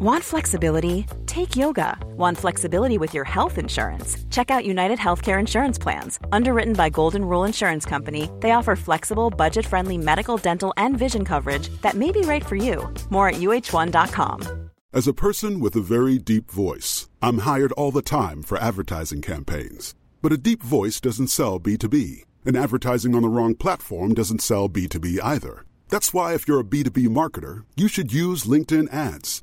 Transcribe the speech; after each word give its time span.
Want 0.00 0.22
flexibility? 0.22 1.06
Take 1.26 1.56
yoga. 1.56 1.98
Want 2.16 2.38
flexibility 2.38 2.98
with 2.98 3.14
your 3.14 3.24
health 3.24 3.58
insurance? 3.58 4.16
Check 4.30 4.48
out 4.48 4.64
United 4.64 4.96
Healthcare 4.96 5.40
Insurance 5.40 5.76
Plans. 5.76 6.20
Underwritten 6.30 6.74
by 6.74 6.88
Golden 6.88 7.24
Rule 7.24 7.42
Insurance 7.42 7.84
Company, 7.84 8.30
they 8.38 8.52
offer 8.52 8.76
flexible, 8.76 9.28
budget 9.28 9.66
friendly 9.66 9.98
medical, 9.98 10.36
dental, 10.36 10.72
and 10.76 10.96
vision 10.96 11.24
coverage 11.24 11.68
that 11.82 11.96
may 11.96 12.12
be 12.12 12.20
right 12.20 12.46
for 12.46 12.54
you. 12.54 12.88
More 13.10 13.30
at 13.30 13.40
uh1.com. 13.40 14.70
As 14.92 15.08
a 15.08 15.12
person 15.12 15.58
with 15.58 15.74
a 15.74 15.80
very 15.80 16.18
deep 16.18 16.48
voice, 16.48 17.10
I'm 17.20 17.38
hired 17.38 17.72
all 17.72 17.90
the 17.90 18.00
time 18.00 18.44
for 18.44 18.56
advertising 18.56 19.20
campaigns. 19.20 19.96
But 20.22 20.32
a 20.32 20.38
deep 20.38 20.62
voice 20.62 21.00
doesn't 21.00 21.26
sell 21.26 21.58
B2B, 21.58 22.22
and 22.46 22.56
advertising 22.56 23.16
on 23.16 23.22
the 23.22 23.28
wrong 23.28 23.56
platform 23.56 24.14
doesn't 24.14 24.42
sell 24.42 24.68
B2B 24.68 25.18
either. 25.24 25.64
That's 25.88 26.14
why, 26.14 26.34
if 26.34 26.46
you're 26.46 26.60
a 26.60 26.64
B2B 26.64 27.08
marketer, 27.08 27.64
you 27.74 27.88
should 27.88 28.12
use 28.12 28.44
LinkedIn 28.44 28.92
ads. 28.92 29.42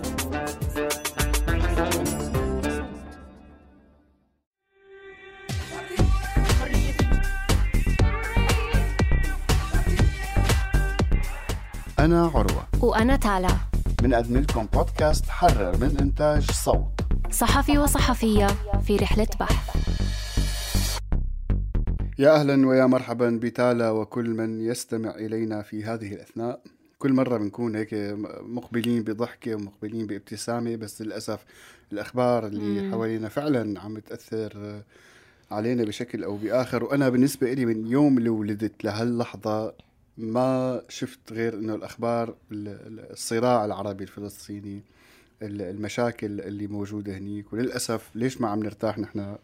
أنا 12.01 12.25
عروة. 12.27 12.67
وأنا 12.81 13.15
تالا. 13.15 13.57
بنقدم 14.03 14.37
لكم 14.37 14.65
بودكاست 14.73 15.25
حرر 15.25 15.77
من 15.77 15.97
إنتاج 16.01 16.51
صوت. 16.51 17.01
صحفي 17.31 17.77
وصحفية 17.77 18.47
في 18.87 18.95
رحلة 18.97 19.27
بحث. 19.39 19.75
يا 22.19 22.35
أهلا 22.35 22.67
ويا 22.67 22.85
مرحبا 22.85 23.39
بتالا 23.43 23.89
وكل 23.91 24.29
من 24.29 24.61
يستمع 24.61 25.09
إلينا 25.15 25.61
في 25.61 25.83
هذه 25.83 26.13
الأثناء. 26.13 26.61
كل 26.99 27.13
مرة 27.13 27.37
بنكون 27.37 27.75
هيك 27.75 27.93
مقبلين 28.41 29.03
بضحكة 29.03 29.55
ومقبلين 29.55 30.07
بابتسامة 30.07 30.75
بس 30.75 31.01
للأسف 31.01 31.45
الأخبار 31.91 32.47
اللي 32.47 32.81
مم. 32.81 32.91
حوالينا 32.91 33.29
فعلا 33.29 33.79
عم 33.79 33.99
تأثر 33.99 34.81
علينا 35.51 35.83
بشكل 35.83 36.23
أو 36.23 36.37
بآخر. 36.37 36.83
وأنا 36.83 37.09
بالنسبة 37.09 37.53
لي 37.53 37.65
من 37.65 37.87
يوم 37.87 38.17
اللي 38.17 38.29
ولدت 38.29 38.83
لهاللحظة 38.83 39.73
ما 40.21 40.81
شفت 40.89 41.19
غير 41.31 41.53
إنه 41.53 41.75
الأخبار 41.75 42.35
الصراع 42.51 43.65
العربي 43.65 44.03
الفلسطيني 44.03 44.81
المشاكل 45.41 46.41
اللي 46.41 46.67
موجودة 46.67 47.17
هنيك 47.17 47.53
وللأسف 47.53 48.09
ليش 48.15 48.41
ما 48.41 48.47
عم 48.47 48.63
نرتاح 48.63 48.99
نحن؟ 48.99 49.19
آه، 49.19 49.37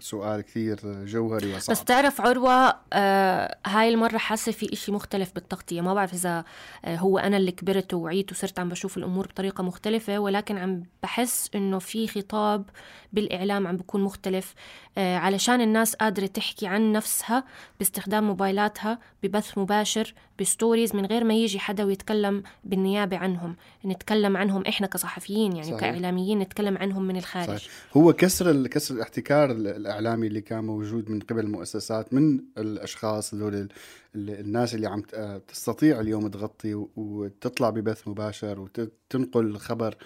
سؤال 0.00 0.40
كثير 0.40 1.04
جوهري 1.04 1.54
وصعب. 1.54 1.76
بس 1.76 1.84
تعرف 1.84 2.20
عروة 2.20 2.74
آه 2.92 3.56
هاي 3.66 3.88
المرة 3.88 4.18
حاسة 4.18 4.52
في 4.52 4.72
إشي 4.72 4.92
مختلف 4.92 5.34
بالتغطية. 5.34 5.80
ما 5.80 5.94
بعرف 5.94 6.14
إذا 6.14 6.44
آه 6.84 6.96
هو 6.96 7.18
أنا 7.18 7.36
اللي 7.36 7.52
كبرت 7.52 7.94
ووعيت 7.94 8.32
وصرت 8.32 8.58
عم 8.58 8.68
بشوف 8.68 8.96
الأمور 8.96 9.26
بطريقة 9.26 9.62
مختلفة 9.62 10.18
ولكن 10.18 10.58
عم 10.58 10.82
بحس 11.02 11.50
إنه 11.54 11.78
في 11.78 12.08
خطاب 12.08 12.64
بالإعلام 13.12 13.66
عم 13.66 13.76
بيكون 13.76 14.04
مختلف 14.04 14.54
آه 14.98 15.16
علشان 15.16 15.60
الناس 15.60 15.94
قادرة 15.94 16.26
تحكي 16.26 16.66
عن 16.66 16.92
نفسها 16.92 17.44
باستخدام 17.78 18.24
موبايلاتها 18.24 18.98
ببث 19.22 19.58
مباشر 19.58 20.14
بستوريز 20.40 20.96
من 20.96 21.06
غير 21.06 21.24
ما 21.24 21.34
يجي 21.34 21.58
حدا 21.58 21.84
ويتكلم 21.84 22.42
بالنيابة 22.64 23.16
عنهم 23.16 23.56
نتكلم 23.84 24.36
عنهم 24.36 24.66
إحنا 24.66 24.86
كصحفيين 24.86 25.52
يعني 25.56 25.68
صحيح. 25.68 25.80
كإعلاميين 25.80 26.38
نتكلم 26.38 26.78
عنهم 26.78 27.02
من 27.02 27.16
الخارج 27.16 27.58
صحيح. 27.58 27.72
هو 27.96 28.12
كسر 28.12 28.66
كسر 28.66 28.94
الاحتكار 28.94 29.50
الإعلامي 29.50 30.26
اللي 30.26 30.40
كان 30.40 30.64
موجود 30.64 31.10
من 31.10 31.20
قبل 31.20 31.40
المؤسسات 31.40 32.14
من 32.14 32.40
الأشخاص 32.58 33.34
ذول 33.34 33.68
الناس 34.14 34.74
اللي 34.74 34.86
عم 34.86 35.02
تستطيع 35.48 36.00
اليوم 36.00 36.28
تغطي 36.28 36.74
وتطلع 36.96 37.70
ببث 37.70 38.08
مباشر 38.08 38.60
وتنقل 38.60 39.46
الخبر 39.46 39.94
آه، 39.94 39.96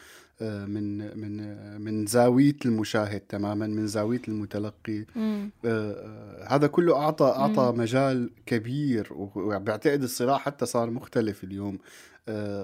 من 0.40 1.18
من 1.18 1.80
من 1.80 2.06
زاوية 2.06 2.56
المشاهد 2.64 3.20
تماما 3.20 3.66
من 3.66 3.86
زاوية 3.86 4.22
المتلقي. 4.28 5.04
آه، 5.16 5.50
آه، 5.64 6.46
هذا 6.48 6.66
كله 6.66 6.96
أعطى 6.96 7.24
أعطى 7.24 7.72
مم. 7.72 7.80
مجال 7.80 8.30
كبير 8.46 9.08
وبعتقد 9.12 10.02
الصراع 10.02 10.38
حتى 10.38 10.66
صار 10.66 10.90
مختلف 10.90 11.44
اليوم. 11.44 11.78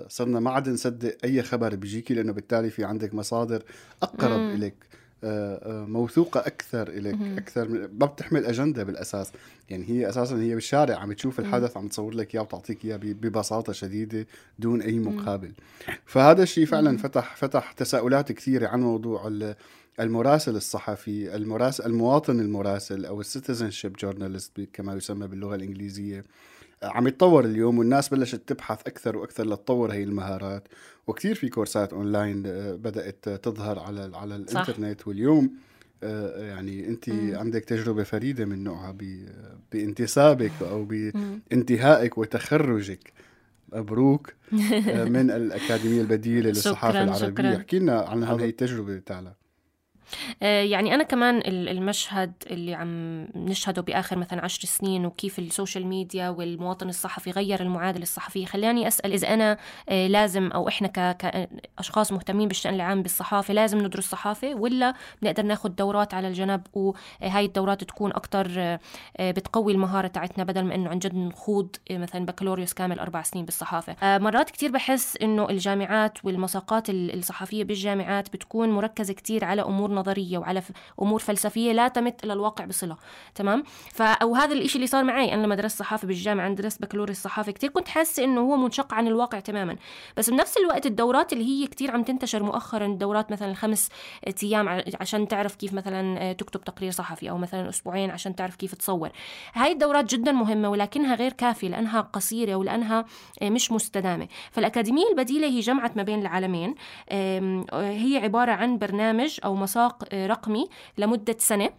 صرنا 0.08 0.40
ما 0.40 0.50
عاد 0.50 0.68
نصدق 0.68 1.16
أي 1.24 1.42
خبر 1.42 1.74
بيجيكي 1.74 2.14
لأنه 2.14 2.32
بالتالي 2.32 2.70
في 2.70 2.84
عندك 2.84 3.14
مصادر 3.14 3.62
أقرب 4.02 4.40
إليك. 4.54 4.74
موثوقة 5.88 6.40
أكثر 6.40 6.88
إليك 6.88 7.16
أكثر 7.38 7.68
ما 7.68 8.06
بتحمل 8.06 8.44
أجندة 8.46 8.84
بالأساس. 8.84 9.32
يعني 9.70 9.88
هي 9.88 10.08
أساسا 10.08 10.36
هي 10.36 10.54
بالشارع 10.54 10.96
عم 10.96 11.12
تشوف 11.12 11.40
الحدث 11.40 11.76
عم 11.76 11.88
تصور 11.88 12.14
لك 12.14 12.34
إياه 12.34 12.42
وتعطيك 12.42 12.84
إياه 12.84 12.96
ببساطة 12.96 13.72
شديدة 13.72 14.26
دون 14.58 14.82
أي 14.82 14.98
مقابل. 14.98 15.52
فهذا 16.06 16.42
الشيء 16.42 16.66
فعلا 16.66 16.98
فتح 16.98 17.36
فتح 17.36 17.72
تساؤلات 17.72 18.32
كثيرة 18.32 18.68
عن 18.68 18.80
موضوع 18.80 19.32
المراسل 20.00 20.56
الصحفي 20.56 21.36
المراسل 21.36 21.86
المواطن 21.86 22.40
المراسل 22.40 23.04
أو 23.04 23.20
ال 23.20 23.70
citizenship 23.70 23.92
journalist 23.96 24.60
كما 24.72 24.94
يسمى 24.94 25.26
باللغة 25.26 25.54
الإنجليزية. 25.54 26.24
عم 26.82 27.08
يتطور 27.08 27.44
اليوم 27.44 27.78
والناس 27.78 28.08
بلشت 28.08 28.42
تبحث 28.46 28.80
أكثر 28.86 29.16
وأكثر 29.16 29.46
لتطور 29.46 29.92
هي 29.92 30.02
المهارات. 30.02 30.68
وكثير 31.06 31.34
في 31.34 31.48
كورسات 31.48 31.92
أونلاين 31.92 32.42
آه، 32.46 32.74
بدأت 32.74 33.28
تظهر 33.28 33.78
على 33.78 34.10
على 34.14 34.36
الإنترنت. 34.36 35.00
صح. 35.00 35.08
واليوم 35.08 35.50
آه، 36.02 36.48
يعني 36.48 36.88
أنت 36.88 37.08
مم. 37.10 37.36
عندك 37.36 37.64
تجربة 37.64 38.02
فريدة 38.02 38.44
من 38.44 38.64
نوعها 38.64 38.96
بانتسابك 39.72 40.52
أو 40.62 40.84
بانتهائك 40.84 42.18
وتخرجك. 42.18 43.12
مبروك. 43.72 44.32
آه، 44.88 45.04
من 45.04 45.30
الأكاديمية 45.30 46.00
البديلة 46.00 46.50
للصحافة 46.50 47.02
العربية. 47.02 47.56
احكي 47.56 47.78
لنا 47.78 48.00
عن 48.00 48.24
هذه 48.24 48.44
التجربة 48.48 48.98
تعالى 48.98 49.32
يعني 50.40 50.94
أنا 50.94 51.02
كمان 51.02 51.42
المشهد 51.46 52.32
اللي 52.50 52.74
عم 52.74 53.26
نشهده 53.34 53.82
بآخر 53.82 54.18
مثلا 54.18 54.44
عشر 54.44 54.60
سنين 54.68 55.06
وكيف 55.06 55.38
السوشيال 55.38 55.86
ميديا 55.86 56.28
والمواطن 56.28 56.88
الصحفي 56.88 57.30
غير 57.30 57.60
المعادلة 57.60 58.02
الصحفية 58.02 58.46
خلاني 58.46 58.88
أسأل 58.88 59.12
إذا 59.12 59.34
أنا 59.34 59.58
آه، 59.88 60.06
لازم 60.06 60.50
أو 60.52 60.68
إحنا 60.68 60.88
كأشخاص 61.12 62.12
مهتمين 62.12 62.48
بالشأن 62.48 62.74
العام 62.74 63.02
بالصحافة 63.02 63.54
لازم 63.54 63.78
ندرس 63.78 64.10
صحافة 64.10 64.54
ولا 64.54 64.94
بنقدر 65.22 65.42
ناخذ 65.42 65.68
دورات 65.68 66.14
على 66.14 66.28
الجنب 66.28 66.62
وهاي 66.74 67.44
الدورات 67.44 67.84
تكون 67.84 68.12
أكتر 68.12 68.46
آه، 68.58 68.80
بتقوي 69.20 69.72
المهارة 69.72 70.06
تاعتنا 70.06 70.44
بدل 70.44 70.64
ما 70.64 70.74
إنه 70.74 70.90
عن 70.90 70.98
جد 70.98 71.14
نخوض 71.14 71.76
مثلا 71.90 72.26
بكالوريوس 72.26 72.72
كامل 72.72 72.98
أربع 72.98 73.22
سنين 73.22 73.44
بالصحافة. 73.44 74.18
مرات 74.18 74.50
كتير 74.50 74.70
بحس 74.70 75.16
إنه 75.16 75.50
الجامعات 75.50 76.24
والمساقات 76.24 76.90
الصحفية 76.90 77.64
بالجامعات 77.64 78.32
بتكون 78.32 78.70
مركزة 78.70 79.14
كتير 79.14 79.44
على 79.44 79.62
أمور 79.62 79.90
نظرية 80.00 80.38
وعلى 80.38 80.62
أمور 81.02 81.20
فلسفية 81.20 81.72
لا 81.72 81.88
تمت 81.88 82.24
إلى 82.24 82.32
الواقع 82.32 82.64
بصلة 82.64 82.96
تمام؟ 83.34 83.62
ف 83.92 84.02
أو 84.02 84.34
هذا 84.34 84.54
الشيء 84.54 84.76
اللي 84.76 84.86
صار 84.86 85.04
معي 85.04 85.34
أنا 85.34 85.46
لما 85.46 85.54
درست 85.54 85.78
صحافة 85.78 86.08
بالجامعة 86.08 86.54
درست 86.54 86.82
بكالوريوس 86.82 87.18
صحافه 87.18 87.52
كثير 87.52 87.70
كنت 87.70 87.88
حاسة 87.88 88.24
إنه 88.24 88.40
هو 88.40 88.56
منشق 88.56 88.94
عن 88.94 89.06
الواقع 89.06 89.40
تماما. 89.40 89.76
بس 90.16 90.30
بنفس 90.30 90.56
الوقت 90.56 90.86
الدورات 90.86 91.32
اللي 91.32 91.44
هي 91.44 91.66
كثير 91.66 91.90
عم 91.90 92.02
تنتشر 92.02 92.42
مؤخرا 92.42 92.86
دورات 92.86 93.32
مثلا 93.32 93.54
خمس 93.54 93.88
أيام 94.42 94.82
عشان 95.00 95.28
تعرف 95.28 95.54
كيف 95.54 95.72
مثلا 95.72 96.32
تكتب 96.32 96.64
تقرير 96.64 96.90
صحفي 96.90 97.30
أو 97.30 97.38
مثلا 97.38 97.68
أسبوعين 97.68 98.10
عشان 98.10 98.36
تعرف 98.36 98.56
كيف 98.56 98.74
تصور. 98.74 99.10
هاي 99.54 99.72
الدورات 99.72 100.14
جدا 100.14 100.32
مهمة 100.32 100.68
ولكنها 100.68 101.14
غير 101.14 101.32
كافية 101.32 101.68
لأنها 101.68 102.00
قصيرة 102.00 102.54
ولأنها 102.54 103.04
مش 103.42 103.72
مستدامة. 103.72 104.28
فالأكاديمية 104.50 105.08
البديلة 105.10 105.46
هي 105.46 105.60
جمعت 105.60 105.96
ما 105.96 106.02
بين 106.02 106.20
العالمين 106.20 106.74
هي 107.72 108.20
عبارة 108.22 108.52
عن 108.52 108.78
برنامج 108.78 109.38
أو 109.44 109.54
مساق 109.54 109.89
رقمي 110.12 110.68
لمدة 110.98 111.36
سنة. 111.38 111.70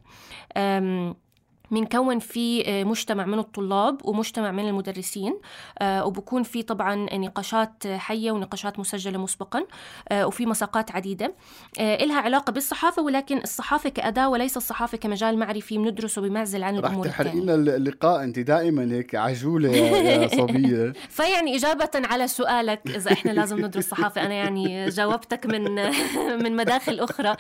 بنكون 1.72 2.20
في 2.20 2.64
آه، 2.68 2.84
مجتمع 2.84 3.26
من 3.26 3.40
الطلاب 3.40 4.06
ومجتمع 4.06 4.52
من 4.52 4.68
المدرسين 4.68 5.40
آه، 5.80 6.06
وبكون 6.06 6.44
في 6.44 6.64
طبعا 6.64 6.96
نقاشات 6.96 7.88
حية 7.88 8.32
ونقاشات 8.32 8.80
مسجلة 8.80 9.18
مسبقا 9.18 9.64
آه، 10.10 10.28
وفي 10.28 10.46
مساقات 10.46 10.92
عديدة. 10.92 11.34
إلها 11.80 12.22
علاقة 12.22 12.52
بالصحافة 12.52 13.02
ولكن 13.02 13.38
الصحافة 13.38 13.90
كأداة 13.90 14.30
وليس 14.30 14.58
الصحافة 14.58 14.98
كمجال 14.98 15.40
معرفي 15.40 15.78
بندرسه 15.78 16.22
بمعزل 16.22 16.64
عن 16.64 16.78
الأمور 16.78 17.08
رح 17.08 17.12
تحرقينا 17.12 17.54
اللقاء 17.56 18.24
أنت 18.24 18.40
دائما 18.40 18.96
هيك 18.96 19.16
عجولة 19.16 19.70
يا 19.70 20.28
صبية. 20.42 20.94
فيعني 21.18 21.56
إجابة 21.56 21.90
على 21.96 22.28
سؤالك 22.28 22.82
إذا 22.96 23.12
إحنا 23.14 23.32
لازم 23.32 23.66
ندرس 23.66 23.90
صحافة 23.90 24.22
أنا 24.26 24.34
يعني 24.34 24.90
جاوبتك 24.90 25.46
من 25.46 25.76
من 26.44 26.56
مداخل 26.56 27.00
أخرى. 27.00 27.36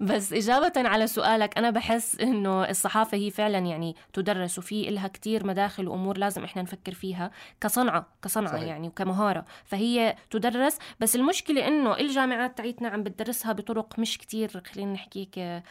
بس 0.00 0.32
إجابة 0.32 0.72
على 0.76 1.06
سؤالك 1.06 1.58
أنا 1.58 1.70
بحس 1.70 2.20
إنه 2.20 2.64
الصحافة 2.70 3.16
هي 3.18 3.30
فعلا 3.30 3.61
يعني 3.66 3.96
تدرس 4.12 4.58
وفي 4.58 4.88
إلها 4.88 5.08
كتير 5.08 5.46
مداخل 5.46 5.88
وأمور 5.88 6.18
لازم 6.18 6.44
إحنا 6.44 6.62
نفكر 6.62 6.94
فيها 6.94 7.30
كصنعة 7.60 8.06
كصنعة 8.22 8.52
صحيح. 8.52 8.62
يعني 8.62 8.88
وكمهارة. 8.88 9.44
فهي 9.64 10.16
تدرس 10.30 10.78
بس 11.00 11.16
المشكلة 11.16 11.68
إنه 11.68 11.96
الجامعات 11.96 12.56
تاعتنا 12.58 12.88
عم 12.88 13.02
بتدرسها 13.02 13.52
بطرق 13.52 13.98
مش 13.98 14.18
كتير 14.18 14.62
خلينا 14.72 14.92
نحكيك 14.92 15.62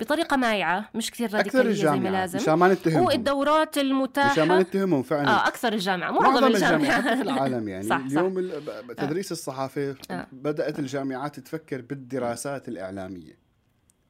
بطريقة 0.00 0.36
مايعة 0.36 0.88
مش 0.94 1.10
كثير 1.10 1.34
راديكالية 1.34 1.72
زي 1.72 1.90
ما 1.90 2.08
لازم. 2.08 2.38
مشان 2.38 2.54
ما 2.54 2.68
نتهمهم 2.72 3.04
والدورات 3.06 3.78
المتاحة. 3.78 4.32
مشان 4.32 4.48
ما 4.48 4.60
نتهمهم 4.62 5.02
فعلا. 5.02 5.28
آه 5.28 5.48
أكثر 5.48 5.72
الجامعة 5.72 6.10
معظم 6.10 6.44
الجامعات 6.46 7.04
في 7.04 7.22
العالم 7.22 7.68
يعني. 7.72 7.82
صح 7.88 7.96
اليوم 7.96 8.50
صح. 8.66 8.94
تدريس 9.04 9.32
الصحافة 9.32 9.96
آه. 10.10 10.26
بدأت 10.32 10.78
الجامعات 10.78 11.40
تفكر 11.40 11.80
بالدراسات 11.80 12.68
الإعلامية. 12.68 13.45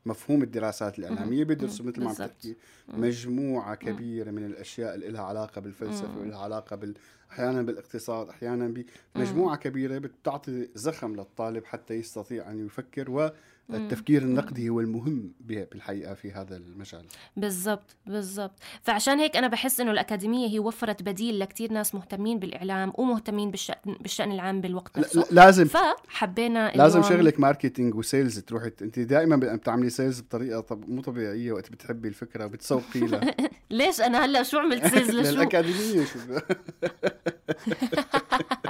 مفهوم 0.07 0.43
الدراسات 0.43 0.99
الإعلامية 0.99 1.45
بيدرسوا 1.45 1.87
مثل 1.87 2.01
ما 2.05 2.09
عم 2.09 2.15
تحكي 2.15 2.57
مجموعة 2.89 3.75
كبيرة 3.75 4.31
من 4.31 4.45
الأشياء 4.47 4.95
اللي 4.95 5.09
لها 5.09 5.23
علاقة 5.23 5.61
بالفلسفة 5.61 6.19
ولها 6.19 6.39
علاقة 6.39 6.77
بال... 6.77 6.95
أحيانا 7.31 7.63
بالاقتصاد 7.63 8.29
أحيانا 8.29 8.75
بمجموعة 9.15 9.57
كبيرة 9.57 9.99
بتعطي 9.99 10.69
زخم 10.75 11.17
للطالب 11.17 11.65
حتى 11.65 11.95
يستطيع 11.95 12.51
أن 12.51 12.67
يفكر 12.67 13.11
و 13.11 13.31
التفكير 13.71 14.23
النقدي 14.23 14.69
هو 14.69 14.81
المهم 14.81 15.33
بالحقيقة 15.41 16.15
في 16.15 16.33
هذا 16.33 16.57
المجال. 16.57 17.05
بالضبط 17.37 17.97
بالضبط. 18.07 18.53
فعشان 18.83 19.19
هيك 19.19 19.37
أنا 19.37 19.49
بحس 19.49 19.81
إنه 19.81 19.91
الأكاديمية 19.91 20.49
هي 20.49 20.59
وفرت 20.59 21.03
بديل 21.03 21.39
لكثير 21.39 21.73
ناس 21.73 21.95
مهتمين 21.95 22.39
بالإعلام 22.39 22.93
ومهتمين 22.95 23.51
بالشان 23.51 23.75
بالشأن 24.01 24.33
العام 24.33 24.61
بالوقت 24.61 24.99
نفسه. 24.99 25.27
لازم. 25.31 25.65
فحبينا 25.65 26.73
لازم 26.75 27.03
شغلك 27.03 27.41
marketing 27.41 27.95
و 27.95 28.02
sales 28.02 28.39
تروحي 28.39 28.71
أنت 28.83 28.99
دائما 28.99 29.37
بتعملي 29.37 29.91
sales 29.91 30.21
بطريقة 30.21 30.61
طب 30.61 30.89
مو 30.89 31.03
طبيعية 31.03 31.53
وقت 31.53 31.73
بتحبي 31.73 32.09
الفكرة 32.09 32.45
وبتسوقي 32.47 33.01
لها. 33.01 33.35
ليش 33.71 34.01
أنا 34.01 34.25
هلأ 34.25 34.43
شو 34.43 34.59
عملت 34.59 34.87
sales 34.87 35.11
لشو؟ 35.17 35.31
للأكاديمية 35.33 36.05
شو؟ 36.05 36.19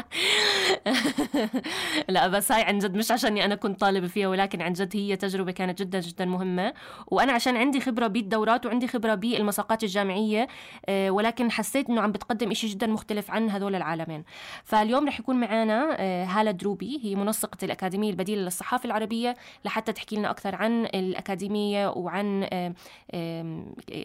لا 2.08 2.28
بس 2.28 2.52
هاي 2.52 2.62
عن 2.62 2.78
جد 2.78 2.96
مش 2.96 3.10
عشاني 3.10 3.44
أنا 3.44 3.54
كنت 3.54 3.80
طالبه 3.80 4.06
فيها 4.06 4.28
ولكن 4.28 4.62
عن 4.62 4.72
جد 4.72 4.96
هي 4.96 5.16
تجربة 5.16 5.52
كانت 5.52 5.82
جدا 5.82 6.00
جدا 6.00 6.24
مهمة. 6.24 6.74
وأنا 7.06 7.32
عشان 7.32 7.56
عندي 7.56 7.80
خبرة 7.80 8.06
بالدورات 8.06 8.66
وعندي 8.66 8.88
خبرة 8.88 9.14
بالمساقات 9.14 9.82
الجامعية 9.82 10.48
آه، 10.88 11.10
ولكن 11.10 11.50
حسيت 11.50 11.90
إنه 11.90 12.00
عم 12.00 12.12
بتقدم 12.12 12.50
إشي 12.50 12.66
جدا 12.66 12.86
مختلف 12.86 13.30
عن 13.30 13.50
هذول 13.50 13.74
العالمين. 13.74 14.24
فاليوم 14.64 15.08
رح 15.08 15.20
يكون 15.20 15.36
معنا 15.40 15.96
آه، 15.98 16.24
هالة 16.24 16.50
دروبي 16.50 17.00
هي 17.02 17.14
منسقة 17.14 17.64
الأكاديمية 17.64 18.10
البديلة 18.10 18.42
للصحافة 18.42 18.86
العربية. 18.86 19.36
لحتى 19.64 19.92
تحكي 19.92 20.16
لنا 20.16 20.30
أكثر 20.30 20.54
عن 20.54 20.84
الأكاديمية 20.84 21.88
وعن 21.88 22.44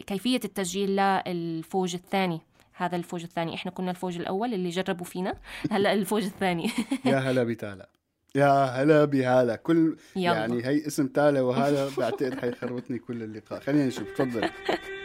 كيفية 0.08 0.40
التسجيل 0.46 1.02
للفوج 1.28 1.94
الثاني. 1.96 2.42
هذا 2.74 2.96
الفوج 2.96 3.24
الثاني. 3.24 3.56
إحنا 3.56 3.72
كنا 3.72 3.92
الفوج 3.92 4.18
الأول 4.18 4.54
اللي 4.54 4.70
جربوا 4.70 5.06
فينا. 5.06 5.34
هلا 5.72 5.94
الفوج 5.94 6.24
الثاني. 6.24 6.72
يا 7.06 7.18
هلا 7.18 7.44
بتالا. 7.44 7.90
يا 8.36 8.66
هلا 8.66 9.06
بهالا. 9.06 9.56
كل 9.56 9.98
يلا. 10.16 10.34
يعني 10.34 10.66
هي 10.66 10.88
اسم 10.88 11.08
تالا 11.08 11.42
وهذا 11.42 11.90
بعتقد 11.98 12.40
حيخربطني 12.40 13.00
كل 13.00 13.24
اللقاء. 13.24 13.60
خلينا 13.60 13.86
نشوف 13.86 14.12
تفضل. 14.12 14.50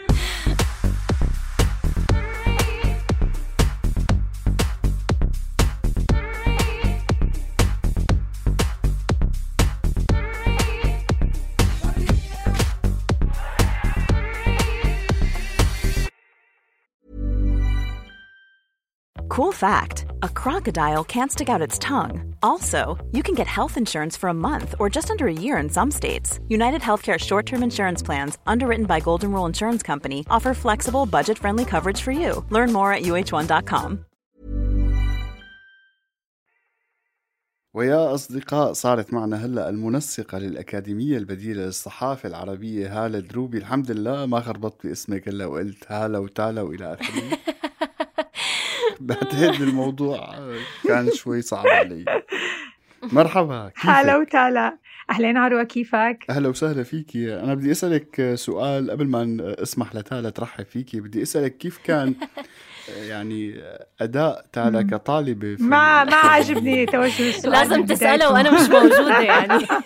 Cool 19.35 19.51
fact 19.51 20.05
a 20.23 20.29
crocodile 20.29 21.03
can't 21.03 21.31
stick 21.31 21.49
out 21.49 21.61
its 21.61 21.79
tongue. 21.79 22.35
Also, 22.43 22.97
you 23.11 23.23
can 23.23 23.35
get 23.35 23.47
health 23.47 23.77
insurance 23.77 24.17
for 24.17 24.29
a 24.29 24.33
month 24.33 24.75
or 24.79 24.89
just 24.89 25.09
under 25.09 25.27
a 25.27 25.33
year 25.33 25.57
in 25.57 25.69
some 25.69 25.91
states. 25.91 26.39
United 26.49 26.81
Healthcare 26.81 27.19
short 27.19 27.45
term 27.45 27.63
insurance 27.63 28.01
plans, 28.03 28.37
underwritten 28.45 28.85
by 28.85 28.99
Golden 28.99 29.31
Rule 29.31 29.45
Insurance 29.45 29.83
Company, 29.83 30.25
offer 30.29 30.53
flexible, 30.53 31.05
budget 31.05 31.37
friendly 31.37 31.65
coverage 31.65 32.01
for 32.01 32.11
you. 32.11 32.45
Learn 32.49 32.71
more 32.73 32.93
at 32.93 33.03
uh1.com. 33.03 33.99
ويا 37.73 38.13
أصدقاء 38.13 38.73
صارت 38.73 39.13
معنا 39.13 39.45
هلأ 39.45 39.69
المنسقة 39.69 40.37
للأكاديمية 40.37 41.17
البديلة 41.17 41.65
للصحافة 41.65 42.29
العربية 42.29 43.05
هالة 43.05 43.19
دروبي 43.19 43.57
الحمد 43.57 43.91
لله 43.91 44.25
ما 44.25 44.39
خربطت 44.39 44.87
باسمك 44.87 45.27
هلا 45.27 45.45
وقلت 45.45 45.91
هالة 45.91 46.19
وتالا 46.19 46.61
وإلى 46.61 46.93
آخره 46.93 47.37
بعتقد 49.00 49.60
الموضوع 49.60 50.34
كان 50.88 51.10
شوي 51.14 51.42
صعب 51.42 51.66
علي. 51.66 52.04
مرحبا 53.02 53.68
كيفك؟ 53.68 53.86
هلا 53.88 54.16
وتالا 54.16 54.78
أهلين 55.10 55.36
عروة 55.36 55.62
كيفك؟ 55.62 56.18
أهلا 56.30 56.48
وسهلا 56.48 56.82
فيكي 56.82 57.34
أنا 57.34 57.54
بدي 57.54 57.70
أسألك 57.70 58.32
سؤال 58.34 58.90
قبل 58.90 59.06
ما 59.06 59.54
أسمح 59.62 59.94
لتالا 59.94 60.30
ترحب 60.30 60.64
فيكي 60.64 61.00
بدي 61.00 61.22
أسألك 61.22 61.56
كيف 61.56 61.78
كان 61.84 62.14
يعني 62.98 63.54
أداء 64.00 64.46
تالا 64.52 64.82
كطالبة 64.82 65.56
في 65.56 65.62
ما 65.62 66.04
ما 66.04 66.16
عجبني 66.16 66.86
توجه 66.86 67.28
السؤال 67.28 67.52
لازم 67.52 67.86
تسأله 67.86 68.32
وأنا 68.32 68.50
مش 68.50 68.68
موجودة 68.68 69.20
يعني. 69.20 69.58